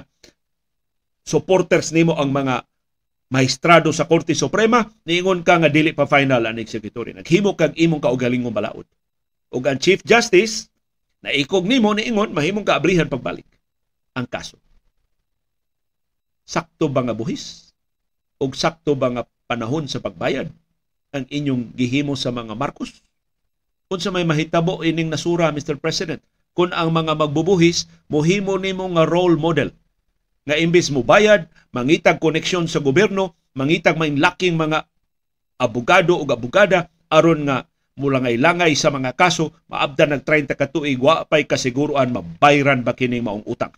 supporters 1.26 1.90
nimo 1.90 2.14
ang 2.14 2.30
mga 2.30 2.62
maestrado 3.26 3.90
sa 3.90 4.06
Korte 4.06 4.38
Suprema 4.38 4.86
niingon 5.02 5.42
ka 5.42 5.58
nga 5.58 5.66
dili 5.66 5.90
pa 5.90 6.06
final 6.06 6.46
ang 6.46 6.62
executory. 6.62 7.18
Naghimo 7.18 7.58
kag 7.58 7.74
imong 7.74 7.98
kaugalingong 7.98 8.54
balaod. 8.54 8.86
Ug 9.50 9.62
ang 9.66 9.82
Chief 9.82 9.98
Justice 10.06 10.70
na 11.18 11.34
ikog 11.34 11.66
nimo 11.66 11.90
niingon 11.90 12.30
mahimong 12.30 12.62
kaabrihan 12.62 13.10
pagbalik 13.10 13.46
ang 14.14 14.30
kaso 14.30 14.54
sakto 16.46 16.86
ba 16.86 17.02
nga 17.02 17.12
buhis 17.12 17.74
o 18.38 18.46
sakto 18.54 18.94
ba 18.94 19.10
nga 19.10 19.22
panahon 19.50 19.90
sa 19.90 19.98
pagbayad 19.98 20.48
ang 21.10 21.24
inyong 21.26 21.74
gihimo 21.74 22.14
sa 22.14 22.30
mga 22.30 22.54
Marcos? 22.54 23.02
Kung 23.90 23.98
sa 23.98 24.14
may 24.14 24.22
mahitabo 24.22 24.82
ining 24.82 25.10
nasura, 25.10 25.50
Mr. 25.50 25.78
President, 25.78 26.22
kung 26.54 26.70
ang 26.70 26.90
mga 26.90 27.18
magbubuhis, 27.18 27.90
mohimo 28.08 28.56
nimo 28.56 28.86
nga 28.94 29.04
role 29.04 29.36
model 29.36 29.70
nga 30.46 30.54
imbis 30.54 30.94
mo 30.94 31.02
bayad, 31.02 31.50
mangitag 31.74 32.22
koneksyon 32.22 32.70
sa 32.70 32.78
gobyerno, 32.78 33.34
mangitag 33.58 33.98
laking 33.98 34.54
mga 34.54 34.86
abogado 35.58 36.14
o 36.14 36.22
abogada 36.22 36.86
aron 37.10 37.50
nga 37.50 37.66
mulangay-langay 37.98 38.78
sa 38.78 38.94
mga 38.94 39.18
kaso, 39.18 39.50
maabda 39.66 40.06
nag 40.06 40.22
30 40.22 40.54
ka 40.54 40.70
tuig, 40.70 41.02
wa 41.02 41.26
pay 41.26 41.48
kasiguruan 41.48 42.14
mabayran 42.14 42.86
ba 42.86 42.94
kining 42.94 43.26
maong 43.26 43.42
utang. 43.42 43.74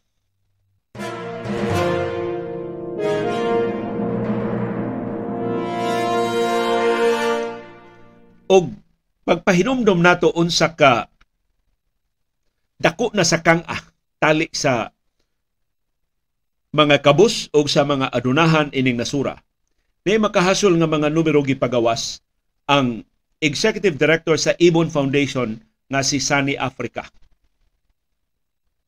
Og 8.49 8.73
pagpahinumdom 9.29 10.01
nato 10.01 10.33
unsa 10.33 10.73
ka 10.73 11.13
dako 12.81 13.13
na 13.13 13.27
sa 13.27 13.45
kang-a 13.45 13.77
tali 14.19 14.49
sa 14.55 14.89
mga 16.73 17.01
kabus 17.05 17.49
o 17.53 17.65
sa 17.65 17.83
mga 17.85 18.13
adunahan 18.13 18.69
ining 18.77 18.97
nasura. 18.97 19.41
Ni 20.07 20.17
makahasol 20.17 20.79
nga 20.79 20.89
mga 20.89 21.09
numero 21.13 21.45
gipagawas 21.45 22.23
ang 22.69 23.05
Executive 23.39 23.95
Director 23.95 24.35
sa 24.41 24.57
Ibon 24.57 24.91
Foundation 24.91 25.59
nga 25.89 26.01
si 26.03 26.19
Sani 26.19 26.59
Africa. 26.59 27.07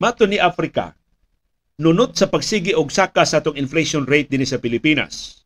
Mato 0.01 0.25
ni 0.25 0.41
Africa, 0.41 0.97
nunot 1.77 2.17
sa 2.17 2.25
pagsigi 2.25 2.73
og 2.73 2.89
saka 2.89 3.21
sa 3.23 3.39
atong 3.39 3.57
inflation 3.57 4.03
rate 4.05 4.33
dinhi 4.33 4.49
sa 4.49 4.57
Pilipinas. 4.57 5.45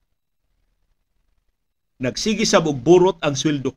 Nagsigi 1.99 2.43
sa 2.43 2.63
og 2.63 2.75
burot 2.79 3.19
ang 3.23 3.35
sweldo 3.35 3.75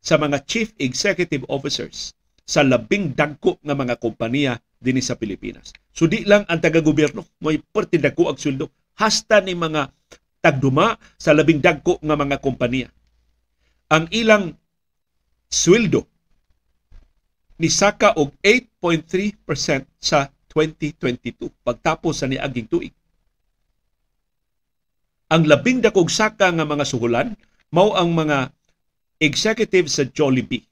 sa 0.00 0.16
mga 0.16 0.42
chief 0.48 0.72
executive 0.80 1.44
officers 1.52 2.16
sa 2.48 2.64
labing 2.66 3.14
dagko 3.14 3.60
nga 3.62 3.76
mga 3.76 4.00
kompanya 4.00 4.58
dinhi 4.80 5.04
sa 5.04 5.14
Pilipinas. 5.14 5.70
So 5.92 6.08
di 6.08 6.24
lang 6.24 6.48
ang 6.48 6.58
taga-gobyerno 6.58 7.22
may 7.44 7.60
parte 7.60 8.00
dagko 8.00 8.32
ang 8.32 8.40
sweldo 8.40 8.72
hasta 8.98 9.38
ni 9.44 9.54
mga 9.54 9.92
tagduma 10.40 10.96
sa 11.20 11.36
labing 11.36 11.60
dagko 11.60 12.00
nga 12.00 12.16
mga 12.16 12.40
kompanya. 12.40 12.88
Ang 13.92 14.08
ilang 14.10 14.56
sweldo 15.46 16.08
ni 17.60 17.68
saka 17.68 18.16
og 18.16 18.32
8.3% 18.40 19.36
sa 20.00 20.32
2022 20.48 21.52
pagtapos 21.62 22.24
sa 22.24 22.26
niaging 22.26 22.66
tuig. 22.66 22.94
Ang 25.30 25.46
labing 25.46 25.84
dakog 25.84 26.10
saka 26.10 26.50
nga 26.50 26.66
mga 26.66 26.88
suhulan 26.88 27.36
mao 27.70 27.94
ang 27.94 28.10
mga 28.10 28.50
executive 29.20 29.86
sa 29.92 30.08
Jollibee. 30.08 30.64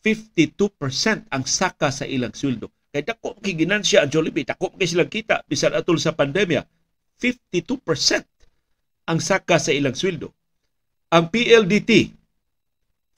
52% 0.00 1.28
ang 1.28 1.44
saka 1.44 1.92
sa 1.92 2.08
ilang 2.08 2.32
sweldo. 2.32 2.72
Kaya 2.88 3.12
dako 3.14 3.36
kay 3.38 3.52
ginansya 3.52 4.02
ang 4.02 4.10
Jollibee, 4.10 4.48
dako 4.48 4.72
kay 4.74 4.88
silang 4.88 5.12
kita 5.12 5.44
bisan 5.44 5.76
atol 5.76 6.00
sa 6.00 6.16
pandemya. 6.16 6.64
52% 7.20 9.12
ang 9.12 9.20
saka 9.20 9.60
sa 9.60 9.70
ilang 9.76 9.92
sweldo. 9.92 10.32
Ang 11.12 11.28
PLDT 11.28 12.16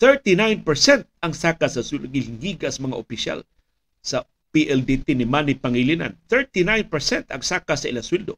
39% 0.02 0.66
ang 1.22 1.30
saka 1.30 1.70
sa 1.70 1.86
sweldo 1.86 2.10
gigas 2.10 2.82
mga 2.82 2.98
opisyal 2.98 3.46
sa 4.02 4.26
PLDT 4.50 5.14
ni 5.14 5.22
Manny 5.22 5.54
Pangilinan. 5.54 6.18
39% 6.26 7.30
ang 7.30 7.42
saka 7.46 7.78
sa 7.78 7.86
ilang 7.86 8.02
sweldo. 8.02 8.34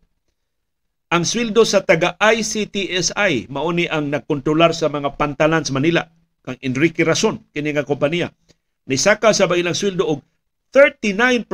Ang 1.14 1.22
sweldo 1.22 1.62
sa 1.62 1.86
taga 1.86 2.18
ICTSI 2.18 3.46
mauni 3.46 3.86
ang 3.86 4.10
nagkontrolar 4.10 4.74
sa 4.74 4.90
mga 4.90 5.14
pantalan 5.14 5.62
sa 5.62 5.70
Manila 5.70 6.02
kang 6.42 6.58
Enrique 6.58 7.06
Rason 7.06 7.38
kini 7.54 7.70
nga 7.70 7.86
kompanya 7.86 8.34
nisaka 8.90 9.30
sa 9.30 9.46
ilang 9.54 9.78
sweldo 9.78 10.10
og 10.10 10.26
39%. 10.74 11.46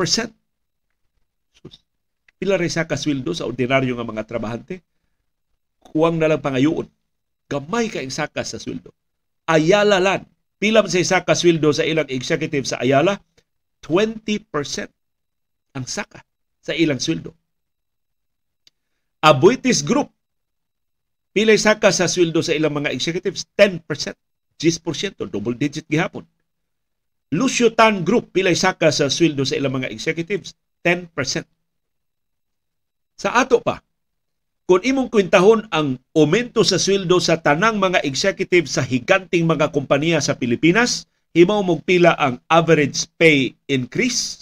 Pila 2.41 2.57
rin 2.57 2.73
sa 2.73 2.89
sweldo 2.89 3.37
sa 3.37 3.45
ordinaryo 3.45 3.93
nga 3.93 4.01
mga 4.01 4.25
trabahante? 4.25 4.81
Kuwang 5.77 6.17
na 6.17 6.25
lang 6.25 6.41
pangayoon. 6.41 6.89
Gamay 7.45 7.93
ka 7.93 8.01
saka 8.09 8.41
sa 8.41 8.57
sweldo. 8.57 8.89
Ayala 9.45 10.01
lan. 10.01 10.25
Pila 10.57 10.81
sa 10.89 11.05
saka 11.05 11.37
sweldo 11.37 11.69
sa 11.69 11.85
ilang 11.85 12.09
executive 12.09 12.65
sa 12.65 12.81
Ayala? 12.81 13.21
20% 13.85 15.77
ang 15.77 15.85
saka 15.85 16.25
sa 16.65 16.73
ilang 16.73 16.97
sweldo. 16.97 17.37
Abuitis 19.21 19.85
Group, 19.85 20.09
pilay 21.29 21.61
saka 21.61 21.93
sa 21.93 22.09
sweldo 22.09 22.41
sa 22.41 22.57
ilang 22.57 22.73
mga 22.73 22.89
executives, 22.89 23.45
10%, 23.53 23.85
10%, 24.57 25.29
double 25.29 25.53
digit 25.53 25.85
gihapon. 25.85 26.25
Lucio 27.29 27.69
Tan 27.71 28.01
Group, 28.01 28.33
pilay 28.33 28.57
saka 28.57 28.89
sa 28.89 29.13
sweldo 29.13 29.45
sa 29.45 29.61
ilang 29.61 29.77
mga 29.77 29.93
executives, 29.93 30.57
10%. 30.81 31.45
Sa 33.21 33.29
ato 33.37 33.61
pa, 33.61 33.85
kung 34.65 34.81
imong 34.81 35.13
kwintahon 35.13 35.69
ang 35.69 36.01
aumento 36.17 36.65
sa 36.65 36.81
sweldo 36.81 37.21
sa 37.21 37.37
tanang 37.37 37.77
mga 37.77 38.01
executive 38.01 38.65
sa 38.65 38.81
higanting 38.81 39.45
mga 39.45 39.69
kompanya 39.69 40.17
sa 40.17 40.33
Pilipinas, 40.33 41.05
himaw 41.37 41.61
mong 41.61 41.85
pila 41.85 42.17
ang 42.17 42.41
average 42.49 43.05
pay 43.21 43.53
increase 43.69 44.41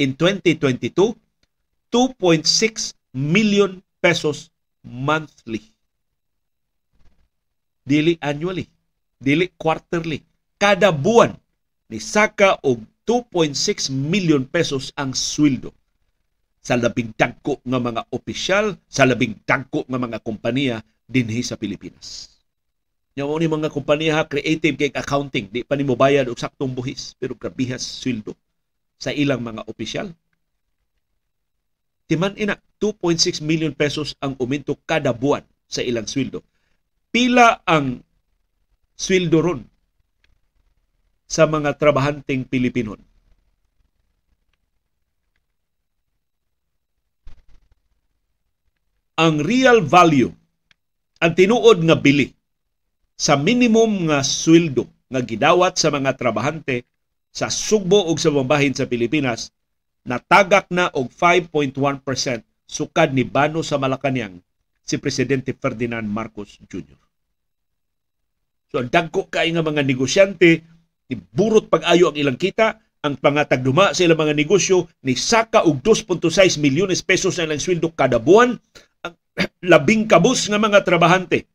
in 0.00 0.16
2022, 0.16 1.12
2.6 1.92 2.96
million 3.12 3.84
pesos 4.06 4.54
monthly. 4.86 5.58
Dili 7.82 8.14
annually, 8.22 8.70
dili 9.18 9.50
quarterly. 9.58 10.22
Kada 10.54 10.94
buwan 10.94 11.34
ni 11.90 11.98
saka 11.98 12.54
og 12.62 12.86
2.6 13.02 13.90
million 13.90 14.46
pesos 14.46 14.94
ang 14.94 15.10
sweldo 15.10 15.74
sa 16.62 16.78
labing 16.78 17.14
dagko 17.14 17.62
nga 17.62 17.78
mga 17.78 18.02
opisyal, 18.10 18.74
sa 18.90 19.06
labing 19.06 19.38
dagko 19.46 19.86
nga 19.86 19.98
mga 19.98 20.18
kompanya 20.22 20.82
dinhi 21.06 21.42
sa 21.42 21.54
Pilipinas. 21.54 22.34
Yung 23.14 23.38
ni 23.38 23.46
mga 23.46 23.70
kompanya 23.70 24.26
creative 24.26 24.74
kay 24.74 24.90
accounting, 24.90 25.46
di 25.50 25.62
pa 25.62 25.78
nimo 25.78 25.94
bayad 25.94 26.26
og 26.26 26.38
saktong 26.38 26.74
buhis, 26.74 27.14
pero 27.18 27.38
grabihas 27.38 27.82
sweldo 27.82 28.34
sa 28.98 29.14
ilang 29.14 29.42
mga 29.42 29.62
opisyal 29.70 30.10
Timan 32.06 32.38
ina 32.38 32.54
2.6 32.78 33.42
million 33.42 33.74
pesos 33.74 34.14
ang 34.22 34.38
uminto 34.38 34.78
kada 34.86 35.10
buwan 35.10 35.42
sa 35.66 35.82
ilang 35.82 36.06
sweldo. 36.06 36.46
Pila 37.10 37.66
ang 37.66 37.98
sweldo 38.94 39.38
ron 39.42 39.62
sa 41.26 41.50
mga 41.50 41.74
trabahanteng 41.74 42.46
Pilipinon? 42.46 43.02
Ang 49.16 49.42
real 49.42 49.82
value, 49.82 50.30
ang 51.18 51.32
tinuod 51.32 51.82
nga 51.82 51.96
bili 51.98 52.30
sa 53.16 53.34
minimum 53.34 54.12
nga 54.12 54.20
sweldo 54.20 54.84
nga 55.08 55.24
gidawat 55.24 55.80
sa 55.80 55.88
mga 55.88 56.14
trabahante 56.14 56.84
sa 57.32 57.48
Sugbo 57.48 58.06
ug 58.12 58.20
sa 58.20 58.28
mambahin 58.28 58.76
sa 58.76 58.84
Pilipinas 58.84 59.55
natagak 60.06 60.70
na 60.70 60.88
og 60.94 61.10
5.1% 61.10 61.74
sukad 62.66 63.10
ni 63.10 63.26
Bano 63.26 63.60
sa 63.66 63.76
Malacañang 63.76 64.38
si 64.86 64.96
Presidente 65.02 65.50
Ferdinand 65.50 66.06
Marcos 66.06 66.62
Jr. 66.70 66.98
So 68.70 68.78
ang 68.78 68.90
dagko 68.90 69.26
kay 69.26 69.50
nga 69.50 69.66
mga 69.66 69.82
negosyante 69.82 70.62
burot 71.10 71.70
pag-ayo 71.70 72.10
ang 72.10 72.18
ilang 72.18 72.38
kita 72.38 72.78
ang 73.06 73.14
pangatagduma 73.18 73.94
sa 73.94 74.02
ilang 74.02 74.18
mga 74.18 74.34
negosyo 74.34 74.90
ni 75.06 75.14
saka 75.14 75.62
og 75.62 75.78
2.6 75.82 76.58
milyones 76.58 77.06
pesos 77.06 77.38
na 77.38 77.46
ilang 77.46 77.62
sweldo 77.62 77.94
kada 77.94 78.18
buwan 78.18 78.58
ang 79.06 79.14
labing 79.70 80.10
kabus 80.10 80.50
nga 80.50 80.58
mga 80.58 80.82
trabahante 80.82 81.46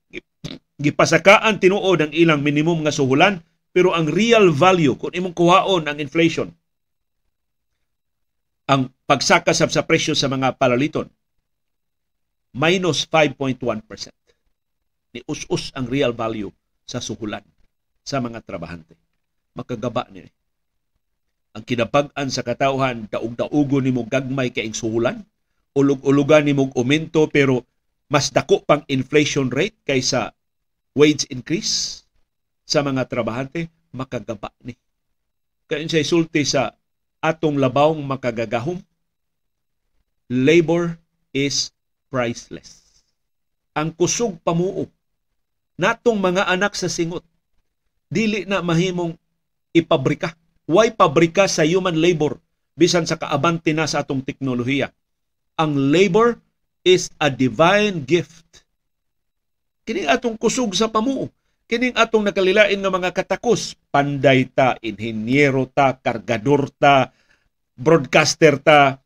gipasakaan 0.79 1.59
tinuod 1.59 2.07
ang 2.07 2.11
ilang 2.15 2.39
minimum 2.39 2.87
nga 2.87 2.95
suhulan 2.95 3.43
pero 3.75 3.91
ang 3.91 4.07
real 4.07 4.51
value 4.51 4.95
kung 4.95 5.11
imong 5.11 5.35
kuhaon 5.35 5.87
ang 5.87 5.99
inflation 5.99 6.51
ang 8.71 8.87
pagsaka 9.03 9.51
sa, 9.51 9.67
sa 9.67 9.83
presyo 9.83 10.15
sa 10.15 10.31
mga 10.31 10.55
palaliton 10.55 11.11
minus 12.55 13.03
5.1%. 13.03 13.59
Ni 15.11 15.19
us-us 15.27 15.75
ang 15.75 15.91
real 15.91 16.15
value 16.15 16.47
sa 16.87 17.03
suhulan 17.03 17.43
sa 17.99 18.23
mga 18.23 18.39
trabahante. 18.47 18.95
Makagaba 19.59 20.07
ni. 20.07 20.23
Ang 21.51 21.67
kinapag-an 21.67 22.31
sa 22.31 22.47
katauhan, 22.47 23.11
daog-daugo 23.11 23.83
ni 23.83 23.91
mo 23.91 24.07
gagmay 24.07 24.55
kaing 24.55 24.71
suhulan, 24.71 25.19
ulog-ulugan 25.75 26.47
ni 26.47 26.55
mo 26.55 26.71
umento 26.79 27.27
pero 27.27 27.67
mas 28.07 28.31
dako 28.31 28.63
pang 28.63 28.87
inflation 28.87 29.51
rate 29.51 29.75
kaysa 29.83 30.31
wage 30.95 31.27
increase 31.27 32.07
sa 32.63 32.79
mga 32.79 33.03
trabahante, 33.11 33.67
makagaba 33.91 34.55
ni. 34.63 34.79
Kaya 35.67 35.83
siya 35.91 36.07
sulti 36.07 36.47
sa 36.47 36.71
atong 37.21 37.55
labawng 37.61 38.01
makagagahom, 38.01 38.81
labor 40.25 40.97
is 41.31 41.69
priceless. 42.09 42.81
Ang 43.77 43.93
kusog 43.95 44.35
pamuo 44.43 44.89
natong 45.79 46.19
mga 46.19 46.49
anak 46.49 46.75
sa 46.75 46.91
singot 46.91 47.23
dili 48.11 48.43
na 48.43 48.59
mahimong 48.59 49.15
ipabrika. 49.71 50.35
Why 50.67 50.91
pabrika 50.91 51.47
sa 51.47 51.63
human 51.63 51.95
labor 51.95 52.35
bisan 52.75 53.07
sa 53.07 53.15
kaabante 53.15 53.71
na 53.71 53.87
sa 53.87 54.03
atong 54.03 54.19
teknolohiya. 54.19 54.91
Ang 55.55 55.93
labor 55.93 56.35
is 56.81 57.13
a 57.21 57.29
divine 57.29 58.03
gift. 58.03 58.65
Kini 59.85 60.09
atong 60.09 60.35
kusog 60.35 60.73
sa 60.75 60.91
pamuo 60.91 61.31
kining 61.71 61.95
atong 61.95 62.27
nakalilain 62.27 62.75
nga 62.75 62.91
mga 62.91 63.15
katakos, 63.15 63.79
panday 63.91 64.47
ta, 64.47 64.79
inhinyero 64.79 65.67
ta, 65.69 65.99
kargador 65.99 66.71
ta, 66.79 67.11
broadcaster 67.75 68.57
ta, 68.57 68.97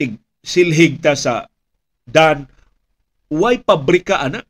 tig 0.00 0.16
silhig 0.40 0.98
ta 0.98 1.12
sa 1.12 1.46
dan, 2.08 2.48
way 3.30 3.60
pabrika 3.60 4.18
ana. 4.18 4.42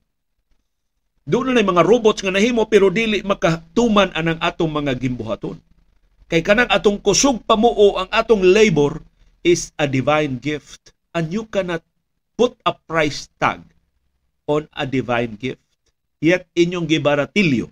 Doon 1.30 1.52
na 1.52 1.62
mga 1.62 1.84
robots 1.84 2.24
nga 2.24 2.32
nahimo 2.32 2.66
pero 2.66 2.88
dili 2.88 3.20
makatuman 3.22 4.10
anang 4.16 4.40
atong 4.40 4.72
mga 4.72 4.96
gimbuhaton. 4.96 5.58
Kay 6.30 6.42
kanang 6.46 6.70
atong 6.70 6.98
kusog 7.02 7.42
pamuo 7.44 7.98
ang 7.98 8.08
atong 8.10 8.42
labor 8.42 9.02
is 9.42 9.74
a 9.78 9.86
divine 9.86 10.38
gift 10.38 10.94
and 11.14 11.30
you 11.34 11.46
cannot 11.50 11.82
put 12.38 12.54
a 12.62 12.72
price 12.72 13.26
tag 13.36 13.62
on 14.46 14.66
a 14.74 14.86
divine 14.86 15.34
gift 15.36 15.62
yet 16.22 16.46
inyong 16.54 16.86
gibaratilyo 16.86 17.66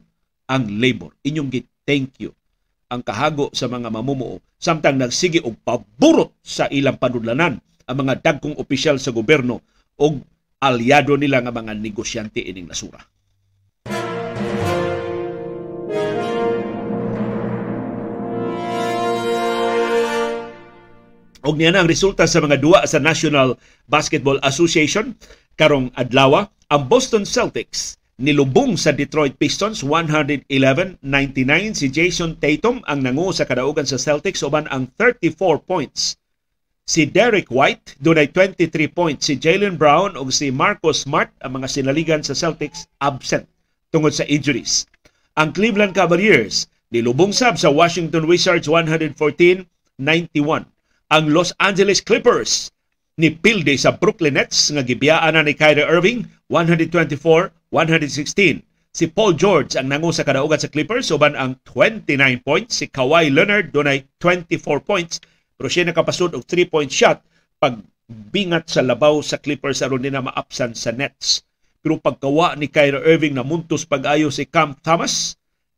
ang 0.49 0.81
labor. 0.81 1.13
Inyong 1.23 1.51
gi-thank 1.89 2.21
you 2.21 2.37
ang 2.93 3.01
kahago 3.01 3.49
sa 3.57 3.65
mga 3.65 3.89
mamumuo 3.89 4.45
samtang 4.61 5.01
nagsige 5.01 5.41
og 5.41 5.57
paburot 5.65 6.37
sa 6.45 6.69
ilang 6.69 7.01
panudlanan 7.01 7.57
ang 7.89 7.97
mga 7.97 8.21
dagkong 8.21 8.61
opisyal 8.61 9.01
sa 9.01 9.13
gobyerno 9.13 9.65
og 9.97 10.21
aliado 10.61 11.17
nila 11.17 11.41
nga 11.41 11.53
mga 11.53 11.73
negosyante 11.81 12.45
ining 12.45 12.69
nasura. 12.69 13.01
Og 21.49 21.57
niya 21.57 21.73
na 21.73 21.81
ang 21.81 21.89
resulta 21.89 22.29
sa 22.29 22.45
mga 22.45 22.61
duwa 22.61 22.85
sa 22.85 23.01
National 23.01 23.57
Basketball 23.89 24.37
Association 24.45 25.17
karong 25.57 25.89
adlaw 25.97 26.45
ang 26.69 26.83
Boston 26.93 27.25
Celtics 27.25 27.97
nilubong 28.19 28.75
sa 28.75 28.91
Detroit 28.91 29.39
Pistons 29.39 29.87
111-99 29.87 30.51
si 31.71 31.87
Jason 31.87 32.35
Tatum 32.35 32.83
ang 32.91 33.07
nangu 33.07 33.31
sa 33.31 33.47
kadaugan 33.47 33.87
sa 33.87 33.95
Celtics 33.95 34.43
uban 34.43 34.67
ang 34.75 34.91
34 34.99 35.63
points. 35.63 36.19
Si 36.83 37.07
Derek 37.07 37.47
White 37.55 37.95
dunay 38.03 38.27
23 38.35 38.91
points, 38.91 39.31
si 39.31 39.39
Jalen 39.39 39.79
Brown 39.79 40.19
ug 40.19 40.35
si 40.35 40.51
Marcus 40.51 41.07
Smart 41.07 41.31
ang 41.47 41.63
mga 41.63 41.71
sinaligan 41.71 42.27
sa 42.27 42.35
Celtics 42.35 42.91
absent 42.99 43.47
tungod 43.95 44.11
sa 44.11 44.27
injuries. 44.27 44.83
Ang 45.39 45.55
Cleveland 45.55 45.95
Cavaliers 45.95 46.67
nilubong 46.91 47.31
sab 47.31 47.55
sa 47.55 47.71
Washington 47.71 48.27
Wizards 48.27 48.67
114-91. 48.67 49.63
Ang 51.09 51.25
Los 51.31 51.55
Angeles 51.63 52.03
Clippers 52.03 52.75
ni 53.15 53.31
pilde 53.31 53.79
sa 53.79 53.95
Brooklyn 53.95 54.35
Nets 54.35 54.75
nga 54.75 54.83
gibiyaan 54.83 55.39
na 55.39 55.47
ni 55.47 55.55
Kyrie 55.55 55.87
Irving 55.87 56.27
124-116. 57.71 58.65
Si 58.89 59.05
Paul 59.07 59.37
George 59.37 59.77
ang 59.77 59.93
nangu 59.93 60.11
sa 60.11 60.25
kadaugan 60.25 60.59
sa 60.59 60.73
Clippers 60.73 61.13
uban 61.13 61.37
ang 61.37 61.61
29 61.63 62.19
points. 62.41 62.81
Si 62.81 62.89
Kawhi 62.89 63.31
Leonard 63.31 63.71
dunay 63.71 64.09
24 64.19 64.81
points 64.83 65.21
pero 65.59 65.67
siya 65.67 65.91
nakapasud 65.91 66.39
og 66.39 66.47
3-point 66.47 66.89
shot 66.89 67.19
pag 67.59 67.83
bingat 68.09 68.73
sa 68.73 68.81
labaw 68.81 69.21
sa 69.21 69.37
Clippers 69.37 69.85
aron 69.85 70.01
din 70.01 70.17
na 70.17 70.25
maapsan 70.25 70.73
sa 70.73 70.95
Nets. 70.95 71.45
Pero 71.85 72.01
pagkawa 72.01 72.57
ni 72.57 72.73
Kyrie 72.73 73.05
Irving 73.05 73.37
na 73.37 73.45
muntos 73.47 73.85
pag-ayo 73.85 74.33
si 74.33 74.49
Cam 74.49 74.75
Thomas, 74.81 75.37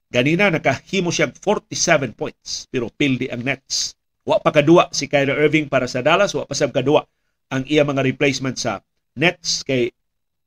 ganina 0.08 0.48
nakahimo 0.48 1.10
siya 1.10 1.32
47 1.32 2.14
points 2.14 2.70
pero 2.70 2.88
pildi 2.88 3.28
ang 3.28 3.42
Nets. 3.42 3.98
Wa 4.22 4.38
pa 4.38 4.54
kadua 4.54 4.92
si 4.94 5.10
Kyrie 5.10 5.34
Irving 5.34 5.66
para 5.66 5.90
sa 5.90 6.04
Dallas, 6.04 6.36
wa 6.36 6.46
pa 6.46 6.54
sab 6.54 6.70
kadua 6.70 7.02
ang 7.50 7.66
iya 7.66 7.82
mga 7.82 8.06
replacement 8.06 8.54
sa 8.54 8.78
nets 9.18 9.66
kay 9.66 9.90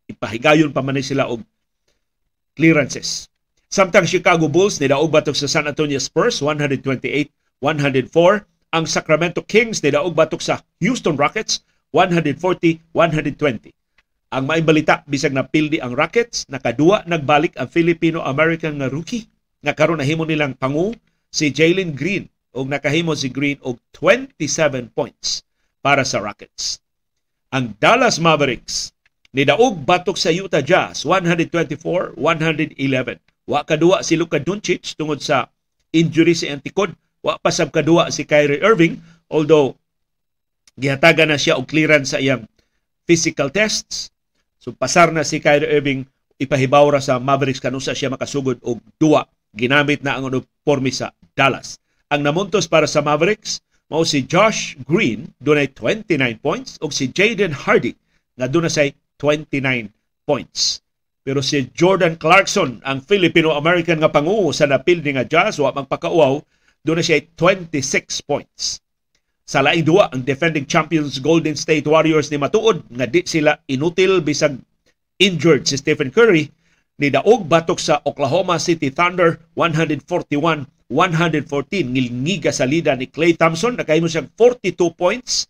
ipahigayon 0.10 0.72
pa 0.76 0.82
man 0.84 1.00
sila 1.00 1.28
og 1.30 1.44
clearances. 2.54 3.28
Samtang 3.74 4.06
Chicago 4.06 4.46
Bulls 4.46 4.78
nidaog 4.78 5.10
batok 5.10 5.34
sa 5.34 5.50
San 5.50 5.66
Antonio 5.66 5.98
Spurs 5.98 6.42
128-104. 6.42 7.30
Ang 8.74 8.86
Sacramento 8.90 9.42
Kings 9.46 9.82
nidaog 9.82 10.14
batok 10.14 10.42
sa 10.42 10.62
Houston 10.82 11.18
Rockets 11.18 11.66
140-120. 11.94 13.74
Ang 14.34 14.44
maibalita 14.50 15.06
bisag 15.06 15.34
na 15.34 15.46
pildi 15.46 15.78
ang 15.78 15.94
Rockets, 15.94 16.50
nakaduwa 16.50 17.06
nagbalik 17.06 17.54
ang 17.54 17.70
Filipino-American 17.70 18.82
nga 18.82 18.90
rookie 18.90 19.30
nga 19.62 19.78
karon 19.78 20.02
nahimo 20.02 20.26
nilang 20.26 20.58
pangu 20.58 20.98
si 21.30 21.54
Jalen 21.54 21.94
Green 21.94 22.26
og 22.54 22.70
nakahimo 22.70 23.14
si 23.14 23.30
Green 23.30 23.62
og 23.62 23.78
27 23.94 24.90
points 24.94 25.46
para 25.86 26.02
sa 26.02 26.22
Rockets 26.22 26.84
ang 27.54 27.78
Dallas 27.78 28.18
Mavericks 28.18 28.98
nidaog 29.34 29.82
batok 29.82 30.16
sa 30.16 30.30
Utah 30.30 30.62
Jazz 30.62 31.04
124-111. 31.04 32.16
Wa 33.50 33.66
kadua 33.68 34.06
si 34.06 34.16
Luka 34.16 34.40
Doncic 34.40 34.96
tungod 34.96 35.20
sa 35.20 35.50
injury 35.92 36.38
sa 36.38 36.54
antikod. 36.54 36.94
Wa 37.26 37.42
pa 37.42 37.50
sab 37.50 37.74
kadua 37.74 38.14
si 38.14 38.24
Kyrie 38.24 38.62
Irving 38.62 39.02
although 39.28 39.76
gihatagan 40.78 41.34
na 41.34 41.38
siya 41.42 41.58
og 41.58 41.66
clearance 41.68 42.14
sa 42.14 42.22
iyang 42.22 42.46
physical 43.10 43.50
tests. 43.50 44.14
So 44.62 44.72
pasar 44.72 45.12
na 45.12 45.26
si 45.26 45.42
Kyrie 45.42 45.68
Irving 45.68 46.06
ipahibaw 46.40 46.94
ra 46.94 47.02
sa 47.02 47.18
Mavericks 47.20 47.60
kanusa 47.60 47.98
siya 47.98 48.14
makasugod 48.14 48.62
og 48.64 48.80
duwa 49.02 49.26
ginamit 49.54 50.02
na 50.06 50.18
ang 50.18 50.30
uniforme 50.30 50.94
sa 50.94 51.12
Dallas. 51.34 51.82
Ang 52.14 52.22
namuntos 52.26 52.70
para 52.70 52.86
sa 52.86 53.02
Mavericks 53.02 53.60
mao 53.90 54.06
si 54.06 54.24
Josh 54.24 54.78
Green 54.86 55.30
dunay 55.42 55.68
29 55.74 56.16
points 56.40 56.78
ug 56.80 56.94
si 56.94 57.10
Jaden 57.10 57.54
Hardy 57.54 57.98
nga 58.38 58.50
dunay 58.50 58.94
29 59.24 59.88
points. 60.28 60.84
Pero 61.24 61.40
si 61.40 61.72
Jordan 61.72 62.20
Clarkson, 62.20 62.84
ang 62.84 63.00
Filipino-American 63.00 64.04
nga 64.04 64.12
pangu 64.12 64.52
sa 64.52 64.68
napildi 64.68 65.16
nga 65.16 65.24
Jazz 65.24 65.56
wa 65.64 65.72
magpakauaw, 65.72 66.44
dunay 66.84 67.00
siya 67.00 67.24
26 67.40 68.28
points. 68.28 68.84
Sa 69.48 69.64
laing 69.64 69.88
duwa, 69.88 70.12
ang 70.12 70.28
defending 70.28 70.68
champions 70.68 71.24
Golden 71.24 71.56
State 71.56 71.88
Warriors 71.88 72.28
ni 72.28 72.36
matuod 72.36 72.84
nga 72.92 73.08
di 73.08 73.24
sila 73.24 73.56
inutil 73.72 74.20
bisag 74.20 74.60
injured 75.20 75.64
si 75.64 75.80
Stephen 75.80 76.12
Curry 76.12 76.52
ni 77.00 77.08
daog 77.08 77.48
batok 77.48 77.80
sa 77.80 78.04
Oklahoma 78.04 78.60
City 78.60 78.92
Thunder 78.92 79.40
141 79.56 80.68
114 80.92 81.94
ngilngiga 81.96 82.52
sa 82.54 82.68
lida 82.68 82.94
ni 82.94 83.10
Clay 83.10 83.34
Thompson 83.34 83.80
nakahimo 83.80 84.06
siyang 84.06 84.30
42 84.36 84.94
points 84.94 85.48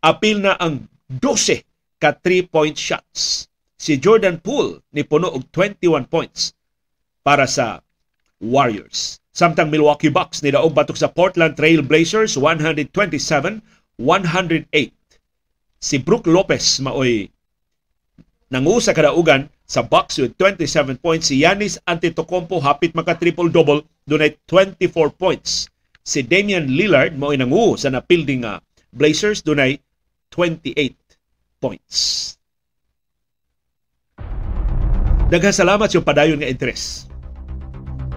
apil 0.00 0.40
na 0.40 0.56
ang 0.56 0.88
12 1.10 1.69
ka 2.00 2.16
3 2.16 2.48
point 2.48 2.74
shots 2.74 3.46
si 3.80 4.00
Jordan 4.00 4.40
Poole 4.40 4.80
ni 4.92 5.04
puno 5.04 5.28
og 5.32 5.44
21 5.52 6.08
points 6.08 6.56
para 7.24 7.48
sa 7.48 7.80
Warriors. 8.40 9.20
Samtang 9.36 9.72
Milwaukee 9.72 10.12
Bucks 10.12 10.44
ni 10.44 10.52
daog 10.52 10.76
batok 10.76 10.96
sa 11.00 11.08
Portland 11.08 11.56
Trail 11.56 11.80
Blazers 11.84 12.36
127-108. 12.36 13.60
Si 15.80 15.96
Brook 15.96 16.28
Lopez 16.28 16.80
maoy 16.84 17.32
nangu 18.52 18.76
sa 18.84 18.92
kadaugan 18.92 19.48
sa 19.64 19.80
Bucks 19.80 20.20
with 20.20 20.36
27 20.36 21.00
points. 21.00 21.32
Si 21.32 21.40
Yanis 21.40 21.80
Antetokounmpo 21.88 22.60
hapit 22.60 22.92
maka 22.92 23.16
triple-double 23.16 23.86
dunay 24.04 24.36
24 24.44 25.14
points. 25.16 25.72
Si 26.04 26.20
Damian 26.20 26.68
Lillard 26.68 27.16
mao 27.16 27.32
nangu 27.32 27.80
sa 27.80 27.88
napilding 27.88 28.44
uh, 28.44 28.60
Blazers 28.92 29.40
dunay 29.40 29.80
28 30.34 31.00
points. 31.60 32.34
Naghasalamat 35.30 35.92
yung 35.94 36.02
padayon 36.02 36.40
nga 36.42 36.50
interes. 36.50 37.06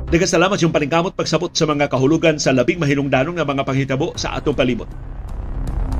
Naghasalamat 0.10 0.58
yung 0.66 0.74
paningkamot 0.74 1.14
pagsabot 1.14 1.54
sa 1.54 1.70
mga 1.70 1.92
kahulugan 1.92 2.42
sa 2.42 2.56
labing 2.56 2.82
mahinungdanong 2.82 3.38
nga 3.38 3.46
mga 3.46 3.62
panghitabo 3.68 4.18
sa 4.18 4.34
atong 4.40 4.58
palibot. 4.58 4.90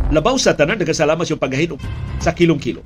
Labaw 0.10 0.38
sa 0.42 0.58
tanan, 0.58 0.82
naghasalamat 0.82 1.26
yung 1.30 1.42
paghahinom 1.42 1.82
sa 2.18 2.34
kilong-kilo 2.34 2.82